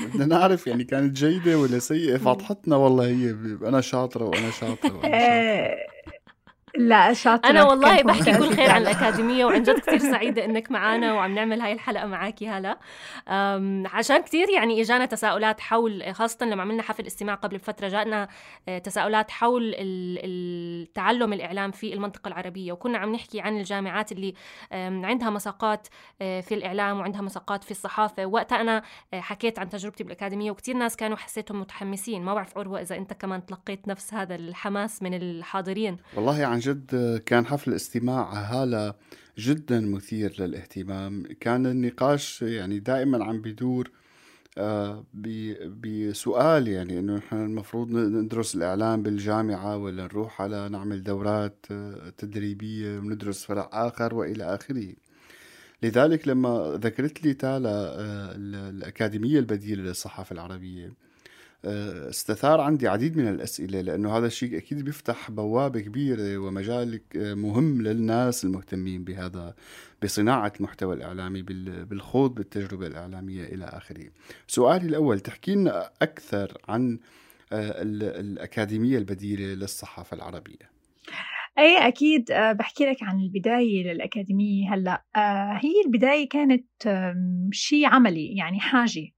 بدنا 0.00 0.26
نعرف 0.26 0.66
يعني 0.66 0.84
كانت 0.84 1.16
جيدة 1.16 1.58
ولا 1.58 1.78
سيئة 1.78 2.16
فضحتنا 2.16 2.76
والله 2.76 3.06
هي 3.06 3.30
أنا 3.68 3.80
شاطرة 3.80 4.24
وأنا 4.24 4.50
شاطرة, 4.50 4.96
وأنا 4.98 5.18
شاطرة. 5.26 5.95
لا 6.78 7.12
شاطرة 7.12 7.50
أنا 7.50 7.64
والله 7.64 8.02
بحكي 8.02 8.38
كل 8.38 8.56
خير 8.56 8.70
عن 8.70 8.82
الأكاديمية 8.82 9.44
وعن 9.44 9.62
جد 9.62 9.78
كثير 9.78 9.98
سعيدة 9.98 10.44
إنك 10.44 10.70
معنا 10.70 11.12
وعم 11.12 11.34
نعمل 11.34 11.60
هاي 11.60 11.72
الحلقة 11.72 12.06
معك 12.06 12.42
هلا. 12.42 12.78
عشان 13.92 14.22
كثير 14.22 14.50
يعني 14.50 14.80
إجانا 14.80 15.06
تساؤلات 15.06 15.60
حول 15.60 16.14
خاصة 16.14 16.46
لما 16.46 16.62
عملنا 16.62 16.82
حفل 16.82 17.06
استماع 17.06 17.34
قبل 17.34 17.58
فترة 17.58 17.88
جاءنا 17.88 18.28
آه، 18.68 18.78
تساؤلات 18.78 19.30
حول 19.30 19.74
التعلم 19.78 21.32
الإعلام 21.32 21.70
في 21.70 21.94
المنطقة 21.94 22.28
العربية. 22.28 22.72
وكنا 22.72 22.98
عم 22.98 23.12
نحكي 23.12 23.40
عن 23.40 23.56
الجامعات 23.56 24.12
اللي 24.12 24.34
عندها 24.72 25.30
مساقات 25.30 25.88
آه، 26.22 26.40
في 26.40 26.54
الإعلام 26.54 27.00
وعندها 27.00 27.20
مساقات 27.20 27.64
في 27.64 27.70
الصحافة. 27.70 28.26
وقتها 28.26 28.60
أنا 28.60 28.82
آه، 29.14 29.20
حكيت 29.20 29.58
عن 29.58 29.68
تجربتي 29.68 30.04
بالأكاديمية 30.04 30.50
وكثير 30.50 30.76
ناس 30.76 30.96
كانوا 30.96 31.16
حسيتهم 31.16 31.60
متحمسين. 31.60 32.22
ما 32.22 32.34
بعرف 32.34 32.58
عروة 32.58 32.80
إذا 32.80 32.96
أنت 32.96 33.12
كمان 33.12 33.46
تلقيت 33.46 33.88
نفس 33.88 34.14
هذا 34.14 34.34
الحماس 34.34 35.02
من 35.02 35.14
الحاضرين. 35.14 35.96
والله 36.16 36.46
عن 36.46 36.58
جد 36.66 37.16
كان 37.26 37.46
حفل 37.46 37.74
استماع 37.74 38.32
هالة 38.32 38.94
جدا 39.38 39.80
مثير 39.80 40.34
للاهتمام. 40.38 41.22
كان 41.40 41.66
النقاش 41.66 42.42
يعني 42.42 42.78
دائما 42.78 43.24
عم 43.24 43.40
بيدور 43.40 43.90
آه، 44.58 45.04
بسؤال 45.82 46.68
يعني 46.68 46.98
إنه 46.98 47.16
نحن 47.16 47.36
المفروض 47.36 47.90
ندرس 47.90 48.54
الإعلام 48.54 49.02
بالجامعة 49.02 49.76
ولا 49.76 50.04
نروح 50.04 50.42
على 50.42 50.68
نعمل 50.68 51.02
دورات 51.02 51.66
آه، 51.70 52.12
تدريبية 52.18 52.98
وندرس 52.98 53.44
فرع 53.44 53.70
آخر 53.72 54.14
وإلى 54.14 54.44
آخره. 54.54 54.94
لذلك 55.82 56.28
لما 56.28 56.78
ذكرت 56.82 57.24
لي 57.24 57.34
تالا 57.34 57.70
آه، 57.70 58.32
الأكاديمية 58.36 59.38
البديلة 59.38 59.82
للصحافة 59.82 60.34
العربية 60.34 61.05
استثار 62.08 62.60
عندي 62.60 62.88
عديد 62.88 63.16
من 63.16 63.28
الأسئلة 63.28 63.80
لأنه 63.80 64.18
هذا 64.18 64.26
الشيء 64.26 64.56
أكيد 64.56 64.84
بيفتح 64.84 65.30
بوابة 65.30 65.80
كبيرة 65.80 66.38
ومجال 66.38 67.00
مهم 67.14 67.82
للناس 67.82 68.44
المهتمين 68.44 69.04
بهذا 69.04 69.54
بصناعة 70.02 70.52
المحتوى 70.60 70.94
الإعلامي 70.94 71.42
بالخوض 71.42 72.34
بالتجربة 72.34 72.86
الإعلامية 72.86 73.44
إلى 73.44 73.64
آخره. 73.64 74.04
سؤالي 74.46 74.86
الأول 74.86 75.20
تحكي 75.20 75.54
لنا 75.54 75.90
أكثر 76.02 76.58
عن 76.68 76.98
آه، 77.52 77.82
الأكاديمية 78.20 78.98
البديلة 78.98 79.44
للصحافة 79.44 80.16
العربية. 80.16 80.70
أي 81.58 81.88
أكيد 81.88 82.30
آه، 82.30 82.52
بحكي 82.52 82.84
لك 82.84 83.02
عن 83.02 83.20
البداية 83.20 83.92
للأكاديمية 83.92 84.74
هلأ. 84.74 85.04
آه، 85.16 85.60
هي 85.62 85.72
البداية 85.86 86.28
كانت 86.28 86.66
شيء 87.52 87.86
عملي 87.86 88.36
يعني 88.36 88.60
حاجة. 88.60 89.15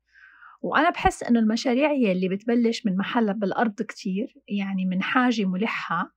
وأنا 0.60 0.90
بحس 0.90 1.22
إنه 1.22 1.40
المشاريع 1.40 1.90
هي 1.90 2.12
اللي 2.12 2.28
بتبلش 2.28 2.86
من 2.86 2.96
محلها 2.96 3.34
بالأرض 3.34 3.82
كتير 3.82 4.34
يعني 4.48 4.84
من 4.84 5.02
حاجة 5.02 5.44
ملحة 5.44 6.14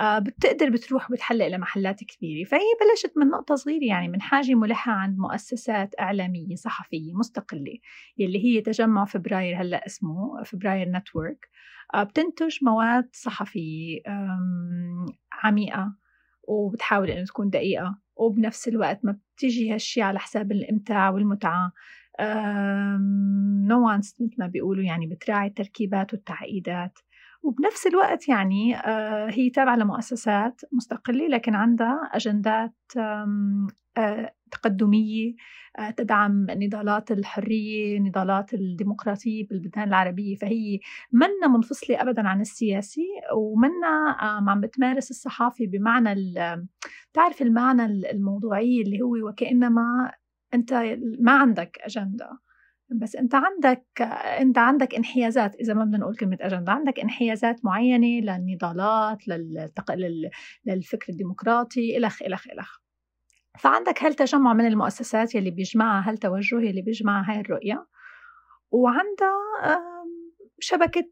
آه، 0.00 0.18
بتقدر 0.18 0.70
بتروح 0.70 1.12
بتحلق 1.12 1.46
لمحلات 1.46 2.04
كبيرة. 2.04 2.48
فهي 2.48 2.60
بلشت 2.80 3.12
من 3.18 3.26
نقطة 3.26 3.54
صغيرة 3.54 3.84
يعني 3.84 4.08
من 4.08 4.20
حاجة 4.20 4.54
ملحة 4.54 4.92
عند 4.92 5.18
مؤسسات 5.18 5.94
إعلامية 6.00 6.54
صحفية 6.56 7.14
مستقلة 7.14 7.78
يلي 8.18 8.44
هي 8.44 8.60
تجمع 8.60 9.04
فبراير 9.04 9.62
هلأ 9.62 9.86
اسمه 9.86 10.42
فبراير 10.44 10.88
نتورك. 10.88 11.48
آه، 11.94 12.02
بتنتج 12.02 12.58
مواد 12.62 13.08
صحفية 13.12 14.00
عميقة 15.32 15.92
وبتحاول 16.48 17.10
إنه 17.10 17.24
تكون 17.24 17.50
دقيقة 17.50 17.98
وبنفس 18.16 18.68
الوقت 18.68 19.04
ما 19.04 19.18
بتجي 19.36 19.74
هالشي 19.74 20.02
على 20.02 20.18
حساب 20.18 20.52
الإمتاع 20.52 21.10
والمتعة. 21.10 21.72
نوانس 23.68 24.16
مثل 24.20 24.34
ما 24.38 24.46
بيقولوا 24.46 24.84
يعني 24.84 25.06
بتراعي 25.06 25.48
التركيبات 25.48 26.12
والتعقيدات. 26.12 26.98
وبنفس 27.42 27.86
الوقت 27.86 28.28
يعني 28.28 28.76
آه، 28.76 29.30
هي 29.30 29.50
تابعة 29.50 29.76
لمؤسسات 29.76 30.60
مستقلة 30.72 31.28
لكن 31.28 31.54
عندها 31.54 32.10
أجندات 32.12 32.74
آه، 33.96 34.34
تقدمية 34.50 35.34
آه، 35.78 35.90
تدعم 35.90 36.46
نضالات 36.50 37.10
الحرية 37.10 37.98
نضالات 37.98 38.54
الديمقراطية 38.54 39.46
بالبلدان 39.46 39.88
العربية. 39.88 40.36
فهي 40.36 40.78
منا 41.12 41.48
منفصلة 41.48 42.02
أبدا 42.02 42.28
عن 42.28 42.40
السياسي 42.40 43.06
ومنا 43.36 44.16
عم 44.20 44.60
بتمارس 44.60 45.10
الصحافة 45.10 45.66
بمعنى 45.66 46.14
تعرف 47.12 47.42
المعنى 47.42 47.84
الموضوعي 48.10 48.82
اللي 48.82 49.00
هو 49.00 49.28
وكأنما 49.28 50.12
أنت 50.54 50.72
ما 51.20 51.32
عندك 51.32 51.78
أجندة. 51.80 52.38
بس 52.92 53.16
أنت 53.16 53.34
عندك 53.34 53.86
أنت 54.40 54.58
عندك 54.58 54.94
انحيازات 54.94 55.54
إذا 55.54 55.74
ما 55.74 55.84
بدنا 55.84 55.98
نقول 55.98 56.16
كلمة 56.16 56.38
أجندة 56.40 56.72
عندك 56.72 57.00
انحيازات 57.00 57.64
معينة 57.64 58.06
للنضالات 58.20 59.28
للتق... 59.28 59.94
للفكر 60.66 61.12
الديمقراطي 61.12 61.96
إلخ 61.96 62.22
إلخ 62.22 62.46
إلخ. 62.48 62.78
فعندك 63.58 64.02
هالتجمع 64.04 64.52
من 64.52 64.66
المؤسسات 64.66 65.34
يلي 65.34 65.50
بيجمعها 65.50 66.10
هالتوجه 66.10 66.60
يلي 66.60 66.82
بيجمعها 66.82 67.32
هاي 67.32 67.40
الرؤية؟ 67.40 67.86
وعندها 68.70 69.80
شبكة 70.60 71.08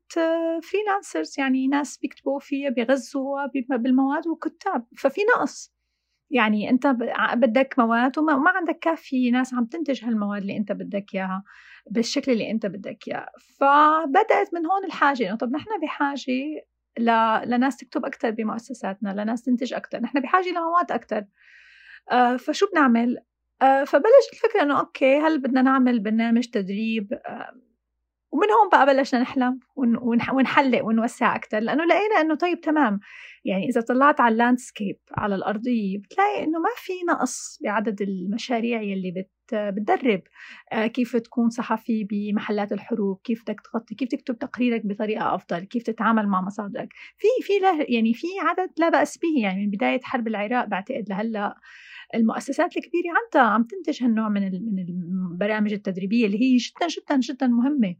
freelancers 0.62 1.34
يعني 1.38 1.68
ناس 1.68 1.98
بيكتبوا 1.98 2.38
فيها 2.38 2.70
بيغذوا 2.70 3.46
بالمواد 3.70 4.26
وكتاب. 4.26 4.86
ففي 4.96 5.20
نقص. 5.36 5.72
يعني 6.30 6.70
أنت 6.70 6.86
بدك 7.34 7.74
مواد 7.78 8.18
وما 8.18 8.50
عندك 8.50 8.78
كافي 8.78 9.30
ناس 9.30 9.54
عم 9.54 9.64
تنتج 9.64 10.04
هالمواد 10.04 10.40
اللي 10.40 10.56
أنت 10.56 10.72
بدك 10.72 11.14
إياها 11.14 11.44
بالشكل 11.90 12.32
اللي 12.32 12.50
أنت 12.50 12.66
بدك 12.66 13.08
إياه. 13.08 13.28
فبدأت 13.60 14.54
من 14.54 14.66
هون 14.66 14.84
الحاجة 14.84 15.28
إنه 15.28 15.36
طب 15.36 15.52
نحن 15.52 15.80
بحاجة 15.82 16.64
ل... 16.98 17.10
لناس 17.50 17.76
تكتب 17.76 18.04
أكثر 18.04 18.30
بمؤسساتنا 18.30 19.22
لناس 19.22 19.42
تنتج 19.42 19.74
أكثر 19.74 20.00
نحن 20.00 20.20
بحاجة 20.20 20.48
لمواد 20.48 20.92
أكثر 20.92 21.24
آه 22.10 22.36
فشو 22.36 22.66
بنعمل؟ 22.72 23.18
آه 23.62 23.84
فبلشت 23.84 24.32
الفكرة 24.32 24.62
إنه 24.62 24.80
okay 24.80 25.18
هل 25.18 25.38
بدنا 25.38 25.62
نعمل 25.62 26.00
برنامج 26.00 26.46
تدريب؟ 26.46 27.12
آه 27.12 27.67
ومن 28.32 28.50
هون 28.50 28.68
بقى 28.72 28.86
بلشنا 28.86 29.20
نحلم 29.20 29.60
ونحلق 30.32 30.84
ونوسع 30.84 31.36
أكثر 31.36 31.58
لأنه 31.58 31.84
لقينا 31.84 32.20
إنه 32.20 32.34
طيب 32.34 32.60
تمام. 32.60 33.00
يعني 33.44 33.68
إذا 33.68 33.80
طلعت 33.80 34.20
على 34.20 34.32
ال 34.32 34.39
landscape 34.39 34.96
على 35.16 35.34
الأرضية 35.34 35.98
بتلاقي 35.98 36.44
إنه 36.44 36.58
ما 36.58 36.68
في 36.76 36.92
نقص 37.08 37.58
بعدد 37.64 38.02
المشاريع 38.02 38.82
يلي 38.82 39.10
بت 39.10 39.30
بتدرب. 39.52 40.22
آه، 40.72 40.86
كيف 40.86 41.16
تكون 41.16 41.50
صحفي 41.50 42.04
بمحلات 42.04 42.72
الحروب 42.72 43.20
كيف 43.24 43.42
بدك 43.42 43.60
تغطي 43.60 43.94
كيف 43.94 44.08
تكتب 44.08 44.38
تقريرك 44.38 44.86
بطريقة 44.86 45.34
أفضل 45.34 45.58
كيف 45.64 45.82
تتعامل 45.82 46.28
مع 46.28 46.40
مصادرك. 46.40 46.88
في 47.16 47.26
في 47.42 47.52
يعني 47.94 48.14
في 48.14 48.26
عدد 48.40 48.70
لا 48.78 48.88
بأس 48.88 49.18
به. 49.18 49.42
يعني 49.42 49.66
من 49.66 49.70
بداية 49.70 50.00
حرب 50.02 50.28
العراق 50.28 50.64
بعتقد 50.64 51.04
لهلأ 51.08 51.54
المؤسسات 52.14 52.76
الكبيرة 52.76 53.04
عندها 53.24 53.50
عم 53.50 53.62
تنتج 53.62 54.02
هالنوع 54.04 54.28
من 54.28 54.42
من 54.42 54.86
البرامج 55.32 55.72
التدريبية 55.72 56.26
اللي 56.26 56.40
هي 56.42 56.56
جدا 56.56 56.86
جدا 56.88 57.20
جدا 57.20 57.46
مهمة. 57.46 57.96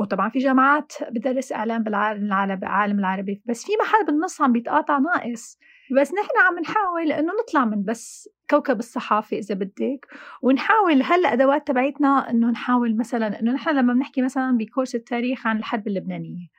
وطبعا 0.00 0.28
في 0.28 0.38
جامعات 0.38 0.92
بدرس 1.10 1.52
إعلام 1.52 1.82
بالعالم 1.82 2.98
العربي 2.98 3.42
بس 3.46 3.64
في 3.64 3.72
محل 3.82 4.06
بالنص 4.06 4.40
عم 4.40 4.52
بيتقاطع 4.52 4.98
ناقص. 4.98 5.58
بس 6.00 6.12
نحن 6.14 6.30
عم 6.46 6.58
نحاول 6.58 7.12
إنه 7.12 7.32
نطلع 7.42 7.64
من 7.64 7.84
بس 7.84 8.28
كوكب 8.50 8.78
الصحافة 8.78 9.38
إذا 9.38 9.54
بدك 9.54 10.06
ونحاول 10.42 11.02
هلأ 11.02 11.32
أدوات 11.32 11.66
تبعتنا 11.66 12.30
إنه 12.30 12.50
نحاول 12.50 12.96
مثلا 12.96 13.40
إنه 13.40 13.52
نحن 13.52 13.70
لما 13.70 13.92
بنحكي 13.92 14.22
مثلا 14.22 14.56
بكورس 14.56 14.94
التاريخ 14.94 15.46
عن 15.46 15.58
الحرب 15.58 15.88
اللبنانية. 15.88 16.55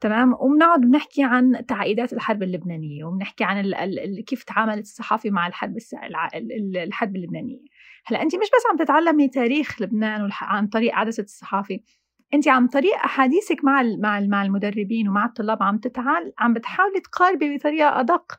تمام؟ 0.00 0.32
وبنقعد 0.40 0.80
بنحكي 0.80 1.22
عن 1.24 1.66
تعقيدات 1.68 2.12
الحرب 2.12 2.42
اللبنانية 2.42 3.04
وبنحكي 3.04 3.44
عن 3.44 3.60
ال 3.60 3.74
ال 3.74 4.24
كيف 4.24 4.42
تعاملت 4.42 4.82
الصحافة 4.82 5.30
مع 5.30 5.46
الحرب 5.46 5.76
الحرب 6.76 7.16
اللبنانية. 7.16 7.58
هلأ 8.06 8.22
انت 8.22 8.34
مش 8.34 8.46
بس 8.46 8.62
عم 8.70 8.76
تتعلمي 8.76 9.28
تاريخ 9.28 9.82
لبنان 9.82 10.30
عن 10.40 10.66
طريق 10.66 10.94
عدسه 10.94 11.22
الصحافي 11.22 11.80
انت 12.34 12.48
عن 12.48 12.66
طريق 12.68 12.94
أحاديثك 12.94 13.64
مع 13.64 13.82
مع 13.82 14.20
مع 14.20 14.42
المدربين 14.42 15.08
ومع 15.08 15.24
الطلاب 15.24 15.62
عم 15.62 15.78
تتعال 15.78 16.32
عم 16.38 16.54
بتحاولي 16.54 17.00
تقاربي 17.00 17.56
بطريقة 17.56 18.00
أدق. 18.00 18.38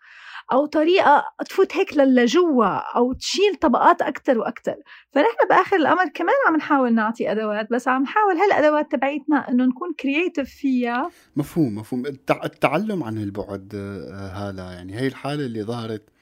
أو 0.52 0.66
طريقة 0.66 1.24
تفوت 1.50 1.76
هيك 1.76 1.98
لجوا 1.98 2.98
أو 2.98 3.14
تشيل 3.14 3.56
طبقات 3.62 4.02
أكثر 4.02 4.40
وأكثر 4.40 4.76
فنحن 5.12 5.48
بآخر 5.50 5.76
الأمر 5.76 6.10
كمان 6.14 6.36
عم 6.48 6.56
نحاول 6.56 6.94
نعطي 6.94 7.32
أدوات 7.32 7.68
بس 7.72 7.88
عم 7.88 8.04
نحاول 8.04 8.38
هالأدوات 8.38 8.92
تبعيتنا 8.92 9.50
إنه 9.50 9.66
نكون 9.66 9.94
كرييتيف 10.00 10.50
فيها. 10.50 11.10
مفهوم 11.36 11.76
مفهوم. 11.76 12.06
التعلم 12.30 13.04
عن 13.04 13.18
البعد 13.18 13.72
آه، 13.76 14.28
هالا 14.28 14.64
يعني 14.64 14.96
هي 14.96 15.08
الحالة 15.08 15.46
اللي 15.46 15.64
ظهرت 15.64 16.15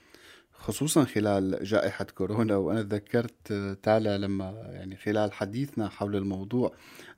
خصوصا 0.63 1.03
خلال 1.03 1.60
جائحة 1.62 2.05
كورونا 2.05 2.55
وأنا 2.55 2.82
تذكرت 2.82 3.53
تالا 3.84 4.17
لما 4.17 4.53
يعني 4.74 4.96
خلال 4.96 5.34
حديثنا 5.34 5.89
حول 5.89 6.15
الموضوع 6.15 6.74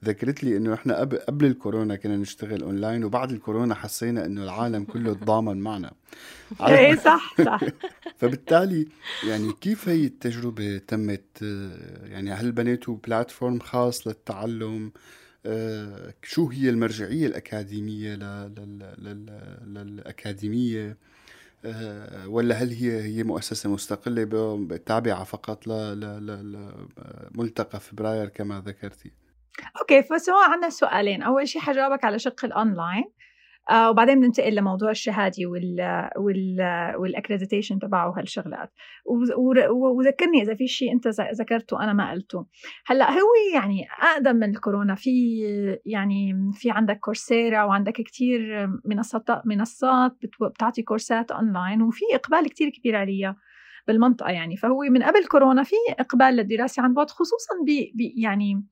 ذكرت 0.06 0.44
لي 0.44 0.58
إنه 0.58 0.74
إحنا 0.74 1.00
قبل, 1.00 1.46
الكورونا 1.46 1.96
كنا 1.96 2.18
نشتغل 2.18 2.64
أونلاين 2.64 3.04
وبعد 3.04 3.32
الكورونا 3.32 3.76
حسينا 3.76 4.26
إنه 4.26 4.44
العالم 4.44 4.84
كله 4.84 5.14
تضامن 5.14 5.58
معنا. 5.58 5.92
إيه 6.68 6.96
صح 6.96 7.36
صح. 7.46 7.60
فبالتالي 8.20 8.88
يعني 9.28 9.54
كيف 9.62 9.90
هي 9.90 10.06
التجربة 10.06 10.78
تمت؟ 10.78 11.42
يعني 12.04 12.32
هل 12.32 12.52
بنيتوا 12.52 12.98
بلاتفورم 13.08 13.60
خاص 13.60 14.08
للتعلم؟ 14.08 14.92
شو 16.24 16.50
هي 16.50 16.70
المرجعية 16.70 17.28
الأكاديمية 17.28 18.16
للأكاديمية؟ 19.66 20.90
آه، 20.90 20.96
ولا 22.28 22.56
هل 22.56 22.70
هي 22.70 23.02
هي 23.02 23.24
مؤسسة 23.24 23.70
مستقلة 23.70 24.68
تابعة 24.86 25.24
فقط؟ 25.24 25.68
لملتقى 27.36 27.80
فبراير 27.80 28.30
كما 28.30 28.64
ذكرتي؟ 28.66 29.12
okay 29.82 30.04
ف 30.04 30.14
so 30.14 30.36
عندنا 30.36 30.70
سؤالين، 30.70 31.24
أول 31.24 31.48
شيء 31.48 31.62
حجاوبك 31.62 32.06
على 32.06 32.20
شق 32.20 32.46
الأونلاين. 32.46 33.04
آه 33.70 33.90
وبعدين 33.90 34.20
بننتقل 34.20 34.56
لموضوع 34.56 34.92
الشهادة 34.92 35.46
وال 35.46 36.10
وال 36.18 36.58
وال 36.98 37.09
accreditation 37.09 37.80
تبعه 37.80 38.10
وهالشغلات. 38.10 38.74
وذكرني 39.96 40.42
إذا 40.42 40.56
في 40.56 40.68
شيء 40.68 40.94
أنت 40.94 41.08
ذكرته 41.40 41.84
أنا 41.84 41.94
ما 41.94 42.12
قلته. 42.12 42.46
هلأ 42.88 43.12
هو 43.12 43.30
يعني 43.54 43.88
أقدم 44.02 44.36
من 44.36 44.50
الكورونا. 44.50 44.96
في 44.96 45.12
يعني 45.86 46.34
في 46.54 46.72
عندك 46.72 47.00
كورسيرا 47.00 47.64
وعندك 47.64 47.94
كتير 47.94 48.70
منصات 48.86 49.24
منصات 49.46 50.18
بتعطي 50.42 50.82
كورسات 50.82 51.32
أونلاين 51.32 51.82
وفي 51.82 52.06
إقبال 52.14 52.50
كتير 52.50 52.70
كبير 52.70 52.96
عليها 52.96 53.36
بالمنطقة 53.88 54.30
يعني. 54.30 54.58
فهو 54.58 54.80
من 54.92 55.04
قبل 55.04 55.26
كورونا 55.28 55.64
في 55.64 55.76
إقبال 56.00 56.36
للدراسة 56.36 56.84
عن 56.84 56.94
بعد 56.94 57.10
خصوصا 57.10 57.54
ب 57.68 58.02
يعني 58.18 58.64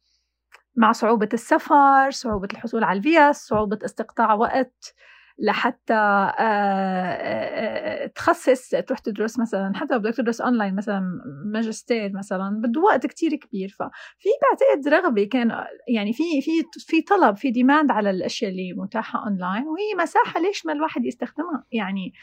مع 0.76 0.92
صعوبة 0.92 1.30
السفر 1.34 2.12
صعوبة 2.12 2.48
الحصول 2.54 2.84
على 2.84 2.98
الفيز 2.98 3.36
صعوبة 3.36 3.80
استقطاع 3.86 4.34
وقت 4.34 4.94
لحتى 5.40 5.94
آه، 5.94 6.32
آه، 6.40 8.04
آه، 8.04 8.08
تخصص 8.08 8.70
تروح 8.70 9.00
تدرس 9.00 9.40
مثلا 9.40 9.72
حتى 9.76 9.94
لو 9.94 10.00
بدك 10.00 10.16
تدرس 10.16 10.42
اونلاين 10.42 10.76
مثلا 10.76 11.02
ماجستير 11.46 12.12
مثلا 12.14 12.62
بده 12.64 12.82
وقت 12.82 13.06
كتير 13.06 13.36
كبير. 13.36 13.70
ففي 13.70 14.30
بعتقد 14.42 14.88
رغبة 14.88 15.24
كان 15.24 15.66
يعني 15.88 16.14
في 16.14 16.24
في 16.42 16.52
في 16.80 17.02
طلب 17.02 17.38
في 17.38 17.52
demand 17.52 17.92
على 17.92 18.10
الأشياء 18.10 18.52
اللي 18.52 18.74
متاحة 18.74 19.26
اونلاين 19.26 19.68
وهي 19.68 20.04
مساحة 20.04 20.40
ليش 20.40 20.66
ما 20.66 20.74
الواحد 20.74 21.06
يستخدمها؟ 21.06 21.66
يعني 21.72 22.14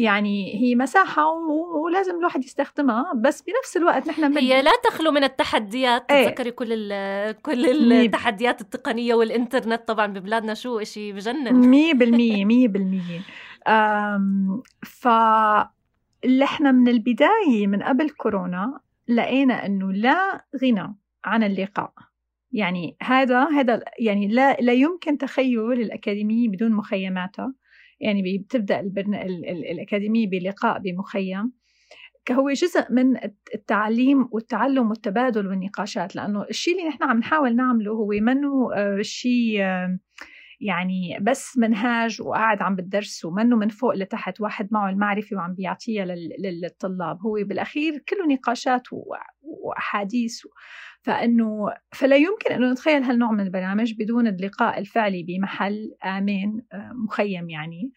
يعني 0.00 0.54
هي 0.62 0.74
مساحة 0.74 1.26
ولازم 1.84 2.18
الواحد 2.18 2.44
يستخدمها 2.44 3.12
بس 3.16 3.42
بنفس 3.42 3.76
الوقت 3.76 4.08
نحن 4.08 4.38
هي 4.38 4.62
لا 4.62 4.70
تخلو 4.84 5.10
من 5.10 5.24
التحديات. 5.24 6.10
إيه. 6.10 6.24
تتذكري 6.24 6.50
كل 6.50 6.92
كل 7.32 7.92
التحديات 7.92 8.60
التقنية 8.60 9.14
والإنترنت 9.14 9.88
طبعا 9.88 10.06
ببلادنا 10.06 10.54
شو 10.54 10.78
إشي 10.78 11.12
بجنن. 11.12 11.52
مية 11.52 11.94
بالمية 11.94 12.44
مية 12.44 12.68
بالمية. 12.68 13.20
ف 14.82 15.08
إحنا 16.42 16.72
من 16.72 16.88
البداية 16.88 17.66
من 17.66 17.82
قبل 17.82 18.10
كورونا 18.10 18.80
لقينا 19.08 19.66
إنه 19.66 19.92
لا 19.92 20.44
غنى 20.62 20.96
عن 21.24 21.42
اللقاء. 21.42 21.92
يعني 22.52 22.96
هذا 23.02 23.48
هذا 23.48 23.82
يعني 23.98 24.28
لا 24.28 24.56
لا 24.60 24.72
يمكن 24.72 25.18
تخيل 25.18 25.72
الأكاديمية 25.72 26.48
بدون 26.48 26.72
مخيماتها. 26.72 27.52
يعني 28.00 28.38
بتبدأ 28.38 28.80
البرن... 28.80 29.14
ال... 29.14 29.48
ال... 29.48 29.70
الأكاديمية 29.70 30.30
بلقاء 30.30 30.78
بمخيم. 30.78 31.52
هو 32.30 32.50
جزء 32.50 32.92
من 32.92 33.16
التعليم 33.54 34.28
والتعلم 34.32 34.90
والتبادل 34.90 35.46
والنقاشات 35.46 36.16
لأنه 36.16 36.42
الشيء 36.42 36.78
اللي 36.78 36.88
نحن 36.88 37.02
عم 37.02 37.18
نحاول 37.18 37.56
نعمله 37.56 37.92
هو 37.92 38.08
منه 38.08 38.74
آه، 38.74 39.02
شيء 39.02 39.60
يعني 40.60 41.18
بس 41.20 41.58
منهاج 41.58 42.22
وقاعد 42.22 42.62
عم 42.62 42.76
بتدرسه 42.76 43.28
ومنه 43.28 43.56
من 43.56 43.68
فوق 43.68 43.94
لتحت 43.94 44.40
واحد 44.40 44.68
معه 44.70 44.90
المعرفة 44.90 45.36
وعم 45.36 45.54
بيعطيها 45.54 46.04
للطلاب. 46.38 47.20
هو 47.20 47.34
بالأخير 47.44 47.98
كله 48.08 48.26
نقاشات 48.26 48.92
وأحاديث. 49.70 50.42
فإنه 51.02 51.66
فلا 51.92 52.16
يمكن 52.16 52.54
انه 52.54 52.72
نتخيل 52.72 53.02
هالنوع 53.02 53.32
من 53.32 53.40
البرامج 53.40 53.94
بدون 53.98 54.26
اللقاء 54.26 54.78
الفعلي 54.78 55.22
بمحل 55.22 55.94
امن 56.04 56.60
آه، 56.72 56.92
مخيم 56.94 57.50
يعني. 57.50 57.92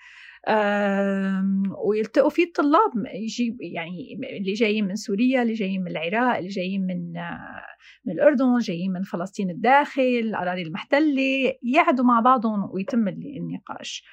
ويلتقوا 1.86 2.30
فيه 2.30 2.44
الطلاب 2.44 2.92
يجيب 3.13 3.62
يعني 3.62 4.20
اللي 4.39 4.53
جايين 4.53 4.88
من 4.88 4.96
سوريا 4.96 5.42
اللي 5.42 5.53
جايين 5.53 5.82
من 5.82 5.92
العراق 5.92 6.38
اللي 6.38 6.50
جايين 6.50 6.82
من 6.82 7.18
آه، 7.18 7.65
من 8.06 8.13
الأردن 8.13 8.58
جايين 8.58 8.92
من 8.92 9.03
فلسطين 9.03 9.50
الداخل 9.50 10.01
الأراضي 10.01 10.62
المحتلة 10.62 11.53
يقعدوا 11.63 12.06
مع 12.06 12.20
بعضهم 12.20 12.70
ويتم 12.74 13.08
النقاش. 13.08 14.03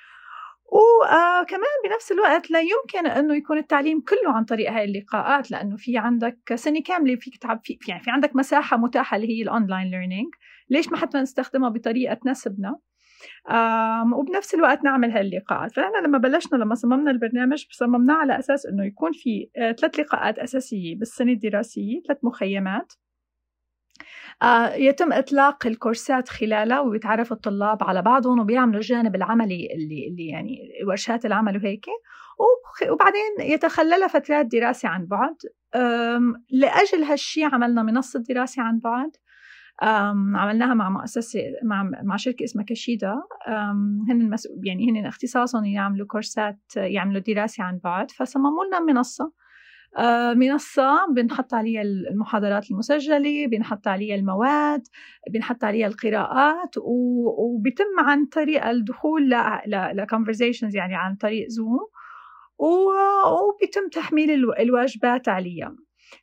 وكمان 0.71 1.63
آه، 1.85 1.89
بنفس 1.89 2.13
الوقت 2.13 2.51
لا 2.51 2.61
يمكن 2.61 3.07
إنه 3.07 3.35
يكون 3.35 3.59
التعليم 3.59 4.01
كله 4.01 4.33
عن 4.33 4.45
طريق 4.45 4.73
هاي 4.73 4.85
اللقاءات 4.85 5.51
لأنه 5.51 5.77
في 5.77 5.99
عندك 5.99 6.39
سنة 6.55 6.83
كاملة 6.83 7.17
فيك 7.17 7.37
تعب 7.37 7.61
في 7.65 7.79
يعني 7.89 8.03
في 8.03 8.11
عندك 8.11 8.37
مساحة 8.37 8.77
متاحة 8.77 9.17
اللي 9.17 9.29
هي 9.29 9.43
ال 9.43 9.50
online 9.50 9.91
learning 9.91 10.35
ليش 10.71 10.89
ما 10.89 10.97
حتى 10.97 11.19
نستخدمها 11.19 11.69
بطريقة 11.69 12.15
تناسبنا؟ 12.15 12.77
وبنفس 14.15 14.55
الوقت 14.55 14.85
نعمل 14.85 15.11
هاللقاءات 15.11 15.73
فنحن 15.73 16.05
لما 16.05 16.19
بلشنا 16.19 16.59
لما 16.59 16.75
صممنا 16.75 17.11
البرنامج 17.11 17.67
صممناه 17.71 18.15
على 18.15 18.39
أساس 18.39 18.67
إنه 18.67 18.85
يكون 18.85 19.13
في 19.13 19.51
آه، 19.57 19.73
ثلاث 19.73 20.01
لقاءات 20.01 20.39
أساسية 20.39 20.99
بالسنة 20.99 21.33
الدراسية 21.33 22.03
ثلاث 22.09 22.19
مخيمات. 22.23 22.93
آه، 22.93 23.10
يتم 24.75 25.13
إطلاق 25.13 25.67
الكورسات 25.67 26.29
خلالها 26.29 26.81
ويتعرف 26.81 27.33
الطلاب 27.33 27.85
على 27.85 28.03
بعضهم 28.03 28.41
وبيعملوا 28.41 28.81
الجانب 28.81 29.15
العملي 29.15 29.69
اللي, 29.75 30.09
اللي 30.09 30.27
يعني 30.27 30.59
ورشات 30.87 31.27
العمل 31.27 31.57
وهيك. 31.57 31.87
وبعدين 32.91 33.53
يتخللها 33.53 34.09
فترات 34.09 34.47
دراسة 34.47 34.89
عن 34.89 35.07
بعد. 35.07 35.37
لأجل 36.51 37.03
هالشي 37.03 37.45
عملنا 37.45 37.83
منصة 37.83 38.23
دراسة 38.29 38.63
عن 38.63 38.79
بعد. 38.79 39.11
عملناها 40.35 40.75
مع 40.75 40.91
مؤسسة 40.91 41.41
مع 41.65 41.91
مع 42.03 42.17
شركة 42.17 42.45
اسمها 42.45 42.65
كشيدا 42.65 43.15
هن 44.09 44.37
يعني 44.65 44.91
هن 44.91 45.07
اختصاصهم 45.07 45.65
يعملوا 45.65 46.07
كورسات 46.07 46.59
يعملوا 46.77 47.21
دراسة 47.21 47.65
عن 47.65 47.81
بعد. 47.85 48.11
فصمموا 48.11 48.65
لنا 48.65 48.81
منصة. 48.81 49.25
آه، 49.25 49.41
منصة 50.35 51.07
بنحط 51.15 51.55
عليها 51.55 51.83
المحاضرات 51.83 52.71
المسجلة 52.71 53.47
بنحط 53.47 53.89
عليها 53.89 54.15
المواد 54.15 54.83
بنحط 55.31 55.65
عليها 55.65 55.87
القراءات 55.87 56.75
وبيتم 56.79 57.85
عن 57.99 58.27
طريق 58.27 58.67
الدخول 58.67 59.31
ل 59.67 59.75
conversations 59.75 60.77
يعني 60.77 60.95
عن 60.97 61.17
طريق 61.17 61.49
زوم 61.49 61.81
وبيتم 62.59 63.89
تحميل 63.89 64.31
الواجبات 64.59 65.29
عليها. 65.29 65.77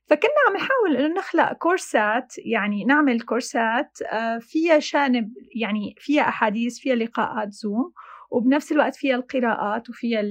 فكنا 0.05 0.31
عم 0.47 0.55
نحاول 0.55 0.97
إنه 0.97 1.19
نخلق 1.19 1.53
كورسات 1.53 2.33
يعني 2.37 2.85
نعمل 2.85 3.21
كورسات 3.21 3.97
آه، 4.11 4.37
فيها 4.37 4.79
جانب 4.79 5.33
يعني 5.55 5.95
فيها 5.97 6.21
أحاديث 6.21 6.79
فيها 6.79 6.95
لقاءات 6.95 7.51
زوم 7.51 7.91
وبنفس 8.29 8.71
الوقت 8.71 8.95
فيها 8.95 9.15
القراءات 9.15 9.89
وفيها 9.89 10.21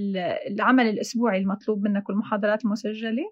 العمل 0.49 0.87
الأسبوعي 0.87 1.38
المطلوب 1.38 1.83
منك 1.83 2.09
والمحاضرات 2.09 2.64
المسجلة 2.64 3.23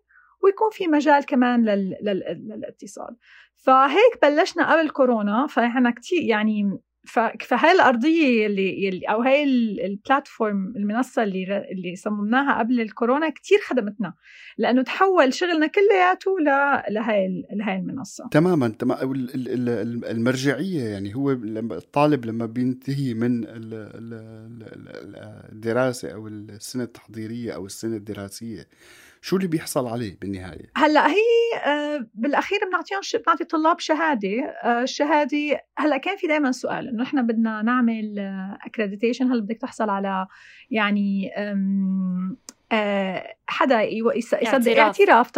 ويكون 0.43 0.71
في 0.73 0.87
مجال 0.87 1.27
كمان 1.27 1.65
لل... 1.65 1.97
لل... 2.03 2.45
للإتصال. 2.49 3.17
فهيك 3.57 4.19
بلشنا 4.23 4.73
قبل 4.73 4.91
كورونا 4.91 5.47
فاحنا 5.47 5.91
كتير 5.91 6.23
يعني 6.23 6.79
فهاي 7.40 7.73
الأرضية 7.73 8.47
اللي, 8.47 9.01
أو 9.11 9.23
هاي 9.23 9.45
البلاتفورم 9.87 10.73
المنصة 10.77 11.23
اللي 11.23 11.67
اللي 11.73 11.97
صممناها 11.97 12.59
قبل 12.59 12.81
الكورونا 12.81 13.31
كتير 13.31 13.59
خدمتنا 13.67 14.14
لأنه 14.59 14.83
تحول 14.83 15.35
شغلنا 15.35 15.67
كلياته 15.67 16.40
لهاي 16.90 17.45
لهاي 17.53 17.77
المنصة. 17.77 18.29
تماما 18.31 18.69
تماما 18.69 19.03
المرجعية 20.11 20.83
يعني 20.83 21.14
هو 21.14 21.31
الطالب 21.31 22.27
لما 22.27 22.47
بينتهي 22.47 23.14
من 23.14 23.45
الدراسة 25.53 26.09
أو 26.09 26.29
السنة 26.29 26.85
التحضيرية 26.85 27.53
أو 27.53 27.67
السنة 27.67 27.97
الدراسية 27.97 28.67
شو 29.25 29.37
اللي 29.37 29.49
بيحصل 29.49 29.87
عليه 29.87 30.19
بالنهاية؟ 30.21 30.71
هلأ 30.77 31.07
هي 31.09 31.61
آه، 31.67 32.07
بالأخير 32.15 32.59
بنعطيهم 32.69 33.01
بنعطي 33.27 33.43
الطلاب 33.43 33.81
شهادة 33.81 34.45
آه، 34.63 34.83
الشهاده 34.83 35.61
هلأ 35.79 35.97
كان 35.97 36.17
في 36.17 36.27
دائما 36.27 36.53
سؤال 36.53 36.89
إنه 36.89 37.03
إحنا 37.03 37.23
بدنا 37.23 37.63
نعمل 37.63 38.19
accreditation 38.67 39.33
هل 39.33 39.41
بدك 39.41 39.57
تحصل 39.57 39.91
على 39.91 40.27
يعني 40.71 41.31
آه، 42.73 43.35
حدا 43.47 43.83
يصدق 43.83 44.79
اعتراف. 44.79 45.31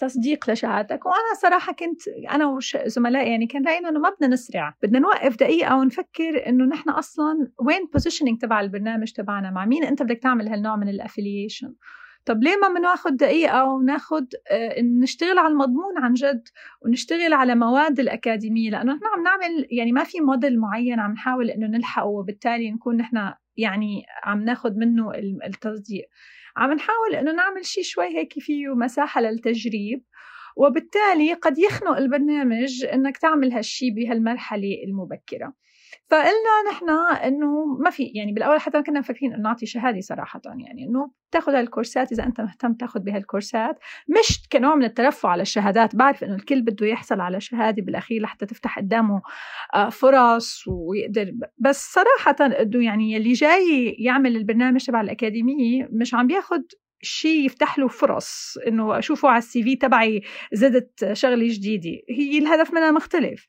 تصديق 0.00 0.50
لشهادتك. 0.50 1.06
وأنا 1.06 1.34
صراحة 1.42 1.72
كنت 1.72 2.08
أنا 2.08 2.46
وزملائي 2.46 3.30
يعني 3.30 3.46
كان 3.46 3.66
رأينا 3.66 3.88
إنه 3.88 4.00
ما 4.00 4.10
بدنا 4.10 4.34
نسرع. 4.34 4.74
بدنا 4.82 4.98
نوقف 4.98 5.36
دقيقة 5.36 5.76
ونفكر 5.76 6.46
إنه 6.46 6.64
نحن 6.64 6.90
أصلا 6.90 7.48
وين 7.58 7.88
positioning 7.92 8.38
تبع 8.38 8.60
البرنامج 8.60 9.12
تبعنا؟ 9.12 9.50
مع 9.50 9.64
مين 9.64 9.84
أنت 9.84 10.02
بدك 10.02 10.18
تعمل 10.18 10.48
هالنوع 10.48 10.76
من 10.76 10.88
ال 10.88 10.95
affiliation 10.95 11.74
طب 12.26 12.42
ليه 12.42 12.56
ما 12.56 12.68
بناخد 12.78 13.16
دقيقة 13.16 13.64
وناخد 13.64 14.26
آه، 14.50 14.80
نشتغل 14.82 15.38
على 15.38 15.52
المضمون 15.52 15.98
عن 15.98 16.12
جد 16.12 16.48
ونشتغل 16.82 17.32
على 17.32 17.54
مواد 17.54 18.00
الأكاديمية؟ 18.00 18.70
لأنه 18.70 18.92
نحن 18.92 19.04
عم 19.16 19.22
نعمل 19.22 19.66
يعني 19.70 19.92
ما 19.92 20.04
في 20.04 20.20
موديل 20.20 20.60
معين 20.60 21.00
عم 21.00 21.12
نحاول 21.12 21.50
إنه 21.50 21.66
نلحقه 21.66 22.06
وبالتالي 22.06 22.70
نكون 22.70 22.96
نحن 22.96 23.32
يعني 23.56 24.02
عم 24.24 24.42
ناخد 24.42 24.76
منه 24.76 25.12
التصديق. 25.46 26.08
عم 26.56 26.72
نحاول 26.72 27.14
إنه 27.14 27.32
نعمل 27.32 27.64
شيء 27.64 27.82
شوي 27.82 28.06
هيك 28.06 28.32
فيه 28.38 28.74
مساحة 28.74 29.20
للتجريب 29.20 30.02
وبالتالي 30.56 31.34
قد 31.34 31.58
يخنق 31.58 31.96
البرنامج 31.96 32.84
إنك 32.92 33.16
تعمل 33.16 33.52
هالشيء 33.52 33.94
بهالمرحلة 33.94 34.82
المبكرة. 34.86 35.52
فقلنا 36.10 36.70
نحن 36.70 36.90
إنه 37.24 37.64
ما 37.64 37.90
في 37.90 38.04
يعني 38.14 38.32
بالأول 38.32 38.60
حتى 38.60 38.82
كنا 38.82 39.00
مفكرين 39.00 39.32
إنه 39.32 39.42
نعطي 39.42 39.66
شهادة 39.66 40.00
صراحة 40.00 40.40
يعني 40.44 40.84
إنه 40.84 41.10
تاخذ 41.30 41.52
هالكورسات 41.54 42.12
إذا 42.12 42.24
أنت 42.24 42.40
مهتم 42.40 42.74
تاخذ 42.74 43.00
بهالكورسات. 43.00 43.78
مش 44.08 44.48
كنوع 44.52 44.74
من 44.74 44.84
الترفع 44.84 45.28
على 45.28 45.42
الشهادات 45.42 45.96
بعرف 45.96 46.24
إنه 46.24 46.34
الكل 46.34 46.62
بده 46.62 46.86
يحصل 46.86 47.20
على 47.20 47.40
شهادة 47.40 47.82
بالأخير 47.82 48.22
لحتى 48.22 48.46
تفتح 48.46 48.78
قدامه 48.78 49.22
آه، 49.74 49.88
فرص 49.88 50.64
ويقدر. 50.68 51.32
بس 51.58 51.92
صراحة 51.92 52.36
إنه 52.62 52.84
يعني 52.84 53.16
اللي 53.16 53.32
جاي 53.32 53.96
يعمل 53.98 54.36
البرنامج 54.36 54.84
تبع 54.84 55.00
الأكاديمية 55.00 55.88
مش 55.92 56.14
عم 56.14 56.26
بياخذ 56.26 56.62
شيء 57.02 57.46
يفتح 57.46 57.78
له 57.78 57.88
فرص. 57.88 58.58
إنه 58.66 58.98
أشوفه 58.98 59.28
على 59.28 59.38
السي 59.38 59.62
في 59.62 59.76
تبعي 59.76 60.22
زدت 60.52 61.12
شغلة 61.12 61.48
جديدة. 61.48 62.02
هي 62.10 62.38
الهدف 62.38 62.74
منها 62.74 62.90
مختلف. 62.90 63.46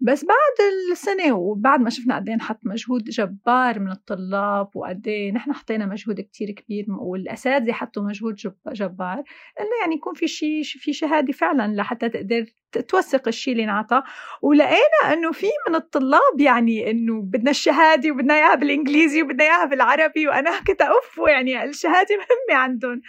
بس 0.00 0.24
بعد 0.24 0.68
السنة 0.92 1.36
وبعد 1.36 1.80
ما 1.80 1.90
شفنا 1.90 2.16
قد 2.16 2.30
نحط 2.30 2.58
مجهود 2.64 3.04
جبار 3.04 3.78
من 3.78 3.90
الطلاب 3.90 4.76
وقد 4.76 5.08
نحن 5.34 5.52
حطينا 5.52 5.86
مجهود 5.86 6.20
كتير 6.20 6.50
كبير 6.50 6.86
والأساتذة 6.88 7.72
حطوا 7.72 8.02
مجهود 8.02 8.34
جبار 8.72 9.18
إنه 9.60 9.70
يعني 9.80 9.94
يكون 9.94 10.14
في 10.14 10.28
شيء 10.28 10.62
في 10.64 10.92
شهادة 10.92 11.32
فعلا 11.32 11.74
لحتى 11.74 12.08
تقدر 12.08 12.44
توثق 12.88 13.28
الشيء 13.28 13.52
اللي 13.52 13.64
انعطى. 13.64 14.02
ولقينا 14.42 15.12
إنه 15.12 15.32
في 15.32 15.46
من 15.68 15.74
الطلاب 15.74 16.40
يعني 16.40 16.90
إنه 16.90 17.22
بدنا 17.22 17.50
الشهادة 17.50 18.10
وبدنا 18.10 18.34
إياها 18.34 18.54
بالإنجليزي 18.54 19.22
وبدنا 19.22 19.44
إياها 19.44 19.64
بالعربي 19.64 20.28
وأنا 20.28 20.60
كنت 20.66 20.82
أوف 20.82 21.28
يعني 21.28 21.64
الشهادة 21.64 22.16
مهمة 22.16 22.62
عندهم. 22.62 23.00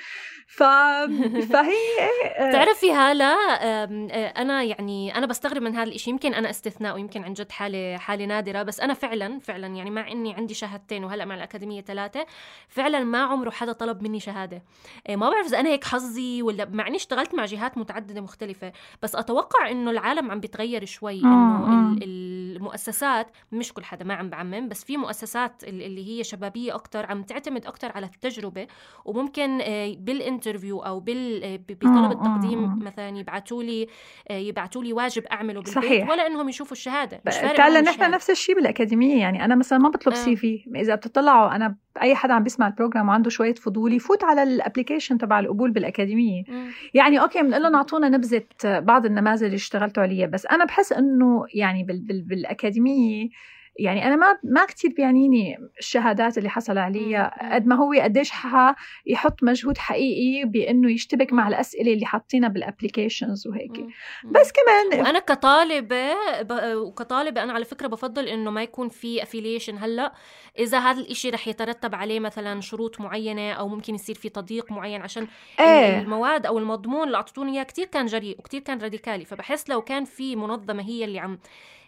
ف... 0.48 0.64
فهي 1.54 2.10
آه، 2.38 2.52
تعرفي 2.52 2.92
هلا 2.92 3.34
أنا 4.42 4.64
يعني 4.64 5.16
أنا 5.16 5.26
بستغرب 5.26 5.62
من 5.62 5.76
هذا 5.76 5.90
الشيء 5.90 6.14
يمكن 6.14 6.34
أنا 6.34 6.50
استثناء 6.50 6.96
ويمكن 6.96 7.24
عن 7.24 7.34
جد 7.34 7.52
حالة 7.52 7.98
حالة 7.98 8.26
نادرة 8.26 8.64
بس 8.64 8.80
أنا 8.80 8.94
فعلا 8.94 9.40
فعلا 9.40 9.68
يعني 9.68 9.90
مع 9.90 10.12
إني 10.12 10.34
عندي 10.34 10.54
شهادتين 10.54 11.04
وهلأ 11.04 11.26
مع 11.26 11.36
الأكاديمية 11.36 11.82
ثلاثة 11.82 12.26
فعلا 12.68 13.04
ما 13.04 13.24
عمره 13.24 13.50
حدا 13.50 13.72
طلب 13.72 14.04
مني 14.04 14.20
شهادة. 14.20 14.64
إيه، 15.10 15.16
ما 15.16 15.30
بعرف 15.30 15.48
إذا 15.48 15.60
أنا 15.60 15.70
هيك 15.70 15.84
حظي 15.84 16.42
ولا 16.42 16.66
مع 16.66 16.88
إني 16.88 16.96
اشتغلت 16.96 17.36
مع 17.36 17.46
جهات 17.46 17.78
متعددة 17.78 18.22
مختلفة 18.22 18.72
بس 19.02 19.16
أتوقع 19.16 19.49
بتوقع 19.50 19.72
إنه 19.72 19.92
العالم 19.92 20.32
عم 20.32 20.40
بيتغير 20.40 20.86
شوي 20.86 21.22
إنه 21.24 21.98
المؤسسات 22.60 23.28
مش 23.52 23.74
كل 23.74 23.84
حدا 23.84 24.06
ما 24.06 24.14
عم 24.14 24.30
بعمم 24.30 24.70
بس 24.70 24.84
في 24.84 24.98
مؤسسات 24.98 25.64
اللي 25.64 26.08
هي 26.10 26.24
شبابية 26.24 26.76
أكثر 26.76 27.06
عم 27.06 27.24
تعتمد 27.24 27.66
أكثر 27.66 27.92
على 27.92 28.06
التجربة. 28.06 28.68
وممكن 29.06 29.62
آه، 29.62 29.96
بالانترفيو 30.00 30.80
أو 30.80 30.98
آه، 30.98 31.60
بطلب 31.70 32.12
التقديم 32.12 32.80
مثلا 32.80 33.18
يبعثوا 33.18 33.64
لي 33.64 33.88
آه، 34.30 34.38
يبعثوا 34.38 34.84
لي 34.84 34.94
واجب 34.94 35.24
أعمله 35.26 35.62
بالبيت 35.62 35.74
صحيح. 35.74 36.10
ولا 36.10 36.28
إنهم 36.28 36.50
يشوفوا 36.50 36.72
الشهادة. 36.72 37.22
مش 37.28 37.36
فارق 37.36 37.60
نحن 37.60 38.12
نفس 38.12 38.30
الشيء 38.30 38.56
بالأكاديمية. 38.56 39.20
يعني 39.20 39.46
أنا 39.46 39.56
مثلا 39.56 39.80
ما 39.80 39.90
بطلب 39.90 40.14
CV. 40.14 40.64
إذا 40.76 40.96
بتطلعوا 40.96 41.56
أنا 41.56 41.76
أي 42.02 42.16
حدا 42.16 42.34
عم 42.34 42.44
بيسمع 42.44 42.68
ال 42.68 42.73
program 42.73 43.10
وعنده 43.10 43.30
شوية 43.30 43.54
فضول 43.56 43.94
يفوت 43.94 44.24
على 44.24 44.44
ال 44.44 44.50
application 44.50 45.18
تبع 45.18 45.40
القبول 45.40 45.72
بالأكاديمية. 45.72 46.44
مم. 46.48 46.70
يعني 46.94 47.22
أوكي 47.22 47.42
بنقول 47.42 47.64
لهم 47.64 47.76
أعطونا 47.76 48.10
نبذة 48.10 48.44
بعض 48.64 49.06
النماذج 49.06 49.44
اللي 49.44 49.56
اشتغلتوا 49.56 50.04
عليها 50.04 50.28
بس 50.28 50.46
أنا 50.46 50.66
بحس 50.66 50.94
إنه 50.94 51.46
يعني 51.54 51.84
بال 51.84 52.00
بال 52.00 52.22
بالاكاديميه 52.50 53.30
يعني 53.80 54.08
أنا 54.08 54.16
ما 54.16 54.40
ما 54.44 54.66
كثير 54.66 54.94
بيعنيني 54.98 55.58
الشهادات 55.80 56.38
اللي 56.38 56.50
حصل 56.50 56.78
عليها. 56.78 57.56
قد 57.56 57.68
ما 57.68 57.76
هو 57.76 57.94
قديش 57.94 58.32
يحط 59.06 59.44
مجهود 59.44 59.78
حقيقي 59.78 60.46
بأنه 60.46 60.92
يشتبك 60.92 61.34
مع 61.34 61.48
الأسئلة 61.48 61.94
اللي 61.94 62.06
حاطينها 62.06 62.50
بال 62.50 62.64
applications 62.64 63.48
وهيك. 63.48 63.86
بس 64.24 64.52
كمان 64.52 65.02
وأنا 65.06 65.20
كطالبة 65.20 66.16
وكطالبة 66.76 67.44
أنا 67.44 67.54
على 67.54 67.66
فكرة 67.66 67.88
بفضل 67.88 68.28
إنه 68.28 68.52
ما 68.52 68.64
يكون 68.64 68.90
في 68.90 69.24
افيليشن 69.24 69.78
هلأ. 69.78 70.14
إذا 70.60 70.80
هذا 70.80 71.02
الإشي 71.02 71.30
رح 71.30 71.48
يترتب 71.48 71.96
عليه 71.96 72.20
مثلا 72.20 72.62
شروط 72.62 73.02
معينة 73.02 73.52
أو 73.52 73.68
ممكن 73.68 73.96
يصير 73.96 74.16
في 74.16 74.30
تضييق 74.30 74.72
معين 74.72 75.02
عشان 75.02 75.28
إيه. 75.60 76.00
المواد 76.00 76.46
أو 76.46 76.60
المضمون 76.60 77.08
اللي 77.08 77.18
اعطوني 77.18 77.52
إياه 77.52 77.64
كثير 77.64 77.86
كان 77.86 78.06
جريء 78.06 78.40
وكثير 78.40 78.62
كان 78.62 78.80
راديكالي. 78.82 79.26
فبحس 79.26 79.70
لو 79.70 79.82
كان 79.82 80.06
في 80.06 80.36
منظمة 80.36 80.84
هي 80.84 81.06
اللي 81.06 81.20
عم 81.20 81.40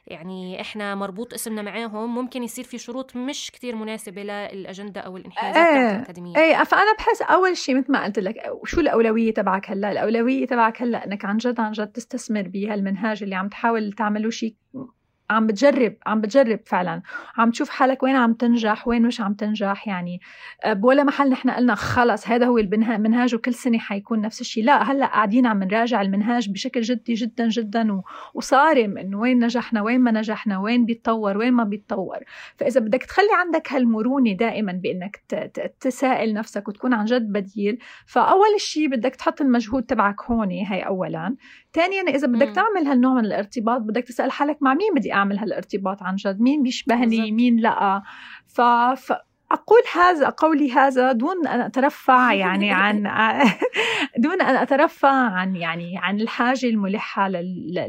يعني 0.07 0.61
إحنا 0.61 0.95
مربوط 0.95 1.33
اسمنا 1.33 1.61
معاهم 1.61 2.15
ممكن 2.15 2.43
يصير 2.43 2.65
في 2.65 2.77
شروط 2.77 3.15
مش 3.15 3.51
كتير 3.51 3.75
مناسبة 3.75 4.23
للأجندة 4.23 5.01
أو 5.01 5.17
الإنحيازات 5.17 5.67
إيه 5.67 5.95
الأكاديمية. 5.95 6.37
إيه 6.37 6.63
فأنا 6.63 6.93
بحس 6.97 7.21
أول 7.21 7.57
شيء 7.57 7.77
مثل 7.77 7.91
ما 7.91 8.03
قلت 8.03 8.19
لك 8.19 8.35
شو 8.65 8.81
الأولوية 8.81 9.33
تبعك 9.33 9.71
هلأ؟ 9.71 9.91
الأولوية 9.91 10.45
تبعك 10.47 10.81
هلأ 10.81 11.05
أنك 11.05 11.25
عن 11.25 11.37
جد 11.37 11.59
عن 11.59 11.71
جد 11.71 11.87
تستثمر 11.87 12.41
بهالمنهاج 12.47 13.23
اللي 13.23 13.35
عم 13.35 13.47
تحاول 13.47 13.93
تعمله 13.93 14.29
شيء 14.29 14.55
عم 15.31 15.47
بتجرب 15.47 15.95
عم 16.05 16.21
بتجرب 16.21 16.59
فعلا. 16.65 17.01
عم 17.37 17.51
تشوف 17.51 17.69
حالك 17.69 18.03
وين 18.03 18.15
عم 18.15 18.33
تنجح 18.33 18.87
وين 18.87 19.01
مش 19.01 19.21
عم 19.21 19.33
تنجح 19.33 19.87
يعني 19.87 20.21
آه، 20.63 20.73
بولا 20.73 21.03
محل 21.03 21.29
نحن 21.29 21.49
قلنا 21.49 21.75
خلص 21.75 22.27
هذا 22.27 22.45
هو 22.45 22.57
المنهاج 22.57 23.35
وكل 23.35 23.53
سنة 23.53 23.77
حيكون 23.77 24.21
نفس 24.21 24.41
الشيء. 24.41 24.63
لا 24.63 24.91
هلأ 24.91 25.05
قاعدين 25.05 25.45
عم 25.45 25.63
نراجع 25.63 26.01
المنهاج 26.01 26.49
بشكل 26.49 26.81
جدي 26.81 27.13
جدا 27.13 27.47
جدا 27.47 28.01
وصارم 28.33 28.97
إنه 28.97 29.19
وين 29.19 29.45
نجحنا 29.45 29.81
وين 29.81 30.01
ما 30.01 30.11
نجحنا 30.11 30.59
وين 30.59 30.85
بيتطور 30.85 31.37
وين 31.37 31.53
ما 31.53 31.63
بيتطور. 31.63 32.17
فإذا 32.57 32.79
بدك 32.79 33.03
تخلي 33.03 33.33
عندك 33.45 33.73
هالمرونة 33.73 34.33
دائما 34.33 34.71
بإنك 34.71 35.21
تسائل 35.79 36.33
نفسك 36.33 36.67
وتكون 36.67 36.93
عن 36.93 37.05
جد 37.05 37.31
بديل 37.31 37.79
فأول 38.05 38.59
شيء 38.59 38.89
بدك 38.89 39.15
تحط 39.15 39.41
المجهود 39.41 39.83
تبعك 39.83 40.21
هون 40.21 40.51
هي 40.51 40.81
اولا. 40.81 41.35
ثانيا 41.73 42.01
إذا 42.01 42.27
بدك. 42.27 42.55
تعمل 42.55 42.87
هالنوع 42.87 43.13
من 43.13 43.25
الارتباط 43.25 43.81
بدك 43.81 44.03
تسأل 44.03 44.31
حالك 44.31 44.57
مع 44.61 44.73
مين 44.73 44.93
بدي 44.95 45.13
اعمل 45.21 45.37
هالارتباط 45.39 46.03
عن 46.03 46.15
جد. 46.15 46.41
مين 46.41 46.63
بيشبهني. 46.63 47.31
مين 47.31 47.57
لا؟ 47.57 48.01
ف... 48.47 48.61
ف... 49.05 49.13
أقول 49.53 49.81
هذا 49.93 50.29
قولي 50.29 50.71
هذا 50.71 51.11
دون 51.11 51.47
أن 51.47 51.61
أترفع 51.61 52.33
يعني 52.43 52.71
عن 52.71 53.03
دون 54.17 54.41
أن 54.41 54.55
أترفع 54.55 55.09
عن 55.09 55.55
يعني 55.55 55.93
عن 55.97 56.21
الحاجة 56.21 56.65
الملحة 56.65 57.29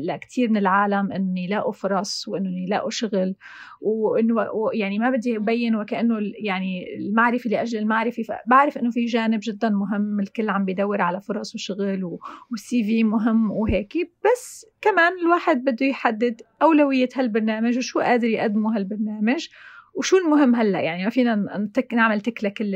لكثير 0.01 0.51
من 0.51 0.57
العالم 0.57 1.12
أن 1.12 1.37
يلاقوا 1.37 1.72
فرص 1.72 2.29
وأنه 2.29 2.62
يلاقوا 2.64 2.90
شغل 2.90 3.35
وأنه 3.81 4.46
يعني 4.75 4.98
ما 4.98 5.11
بدي 5.11 5.37
أبين 5.37 5.77
وكأنه 5.77 6.18
يعني 6.38 6.96
المعرفة 6.96 7.51
لأجل 7.51 7.79
المعرفة 7.79 8.22
بعرف 8.46 8.79
أنه 8.79 8.90
في 8.90 9.05
جانب 9.05 9.40
جدا 9.42 9.68
مهم 9.68 10.20
الكل 10.20 10.48
عم 10.48 10.64
بيدور 10.64 11.01
على 11.01 11.20
فرص 11.20 11.55
وشغل 11.55 12.18
وال 12.50 12.85
CV 12.85 13.04
مهم 13.05 13.51
وهيك 13.51 14.12
بس 14.25 14.66
كمان 14.81 15.12
الواحد 15.22 15.64
بده 15.64 15.87
يحدد 15.87 16.42
أولوية 16.62 17.09
هالبرنامج 17.16 17.79
وشو 17.79 18.01
قادر 18.01 18.29
يقدمه 18.29 18.77
هالبرنامج. 18.77 19.48
وشو 19.94 20.16
المهم 20.18 20.55
هلا؟ 20.55 20.81
يعني 20.81 21.05
ما 21.05 21.11
فينا 21.11 21.59
ن 21.58 21.66
tick 21.66 21.94
نعمل 21.94 22.20
tick 22.20 22.44
لكل 22.44 22.70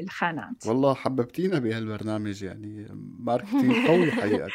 الخانات. 0.00 0.66
والله 0.66 0.94
حببتينا 0.94 1.58
بهالبرنامج 1.58 2.42
يعني. 2.42 2.86
marketing 3.18 3.86
قوي 3.86 4.10
حقيقة. 4.20 4.48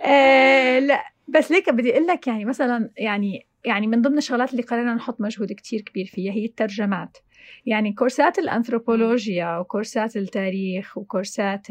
آه 0.00 0.78
لا 0.78 1.04
بس 1.28 1.50
ليك 1.50 1.70
بدي 1.70 1.92
أقول 1.92 2.06
لك 2.06 2.26
يعني 2.26 2.44
مثلا 2.44 2.90
يعني 2.96 3.46
يعني 3.64 3.86
من 3.86 4.02
ضمن 4.02 4.18
الشغلات 4.18 4.50
اللي 4.50 4.62
قررنا 4.62 4.94
نحط 4.94 5.20
مجهود 5.20 5.52
كتير 5.52 5.80
كبير 5.80 6.06
فيها 6.06 6.32
هي 6.32 6.44
الترجمات. 6.44 7.18
يعني 7.66 7.92
كورسات 7.92 8.38
الأنثروبولوجيا 8.38 9.58
وكورسات 9.58 10.16
التاريخ 10.16 10.98
وكورسات 10.98 11.66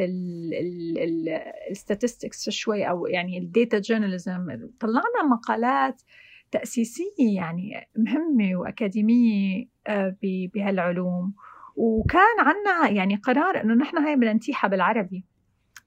ال 1.72 1.79
statistics 1.79 2.50
شوي 2.50 2.90
أو 2.90 3.08
يعني 3.08 3.38
ال 3.38 3.46
data 3.46 3.80
journalism 3.80 4.70
طلعنا 4.80 5.24
مقالات 5.32 6.02
تأسيسية 6.52 7.36
يعني 7.36 7.88
مهمة 7.98 8.56
وأكاديمية 8.56 9.66
آه، 9.88 10.16
بهالعلوم. 10.24 11.34
وكان 11.76 12.40
عنا 12.40 12.90
يعني 12.90 13.16
قرار 13.16 13.62
إنه 13.62 13.74
نحن 13.74 13.98
هاي 13.98 14.16
بدنا 14.16 14.34
نتيحها 14.34 14.68
بالعربي. 14.68 15.24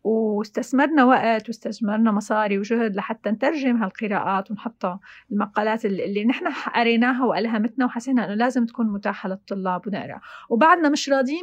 واستثمرنا 0.05 1.05
وقت 1.05 1.49
واستثمرنا 1.49 2.13
مصاري 2.13 2.59
وجهد 2.59 2.97
لحتى 2.97 3.31
نترجم 3.31 3.77
هالقراءات 3.83 4.51
ونحطها 4.51 5.01
المقالات 5.33 5.85
اللي 5.85 6.25
نحن 6.25 6.49
قريناها 6.49 7.25
وألهمتنا 7.25 7.85
وحسينا 7.85 8.25
إنه 8.25 8.35
لازم 8.35 8.67
تكون 8.67 8.93
متاحة 8.93 9.29
للطلاب 9.29 9.87
ونقرأ. 9.87 10.21
وبعدنا 10.49 10.89
مش 10.89 11.09
راضيين 11.09 11.43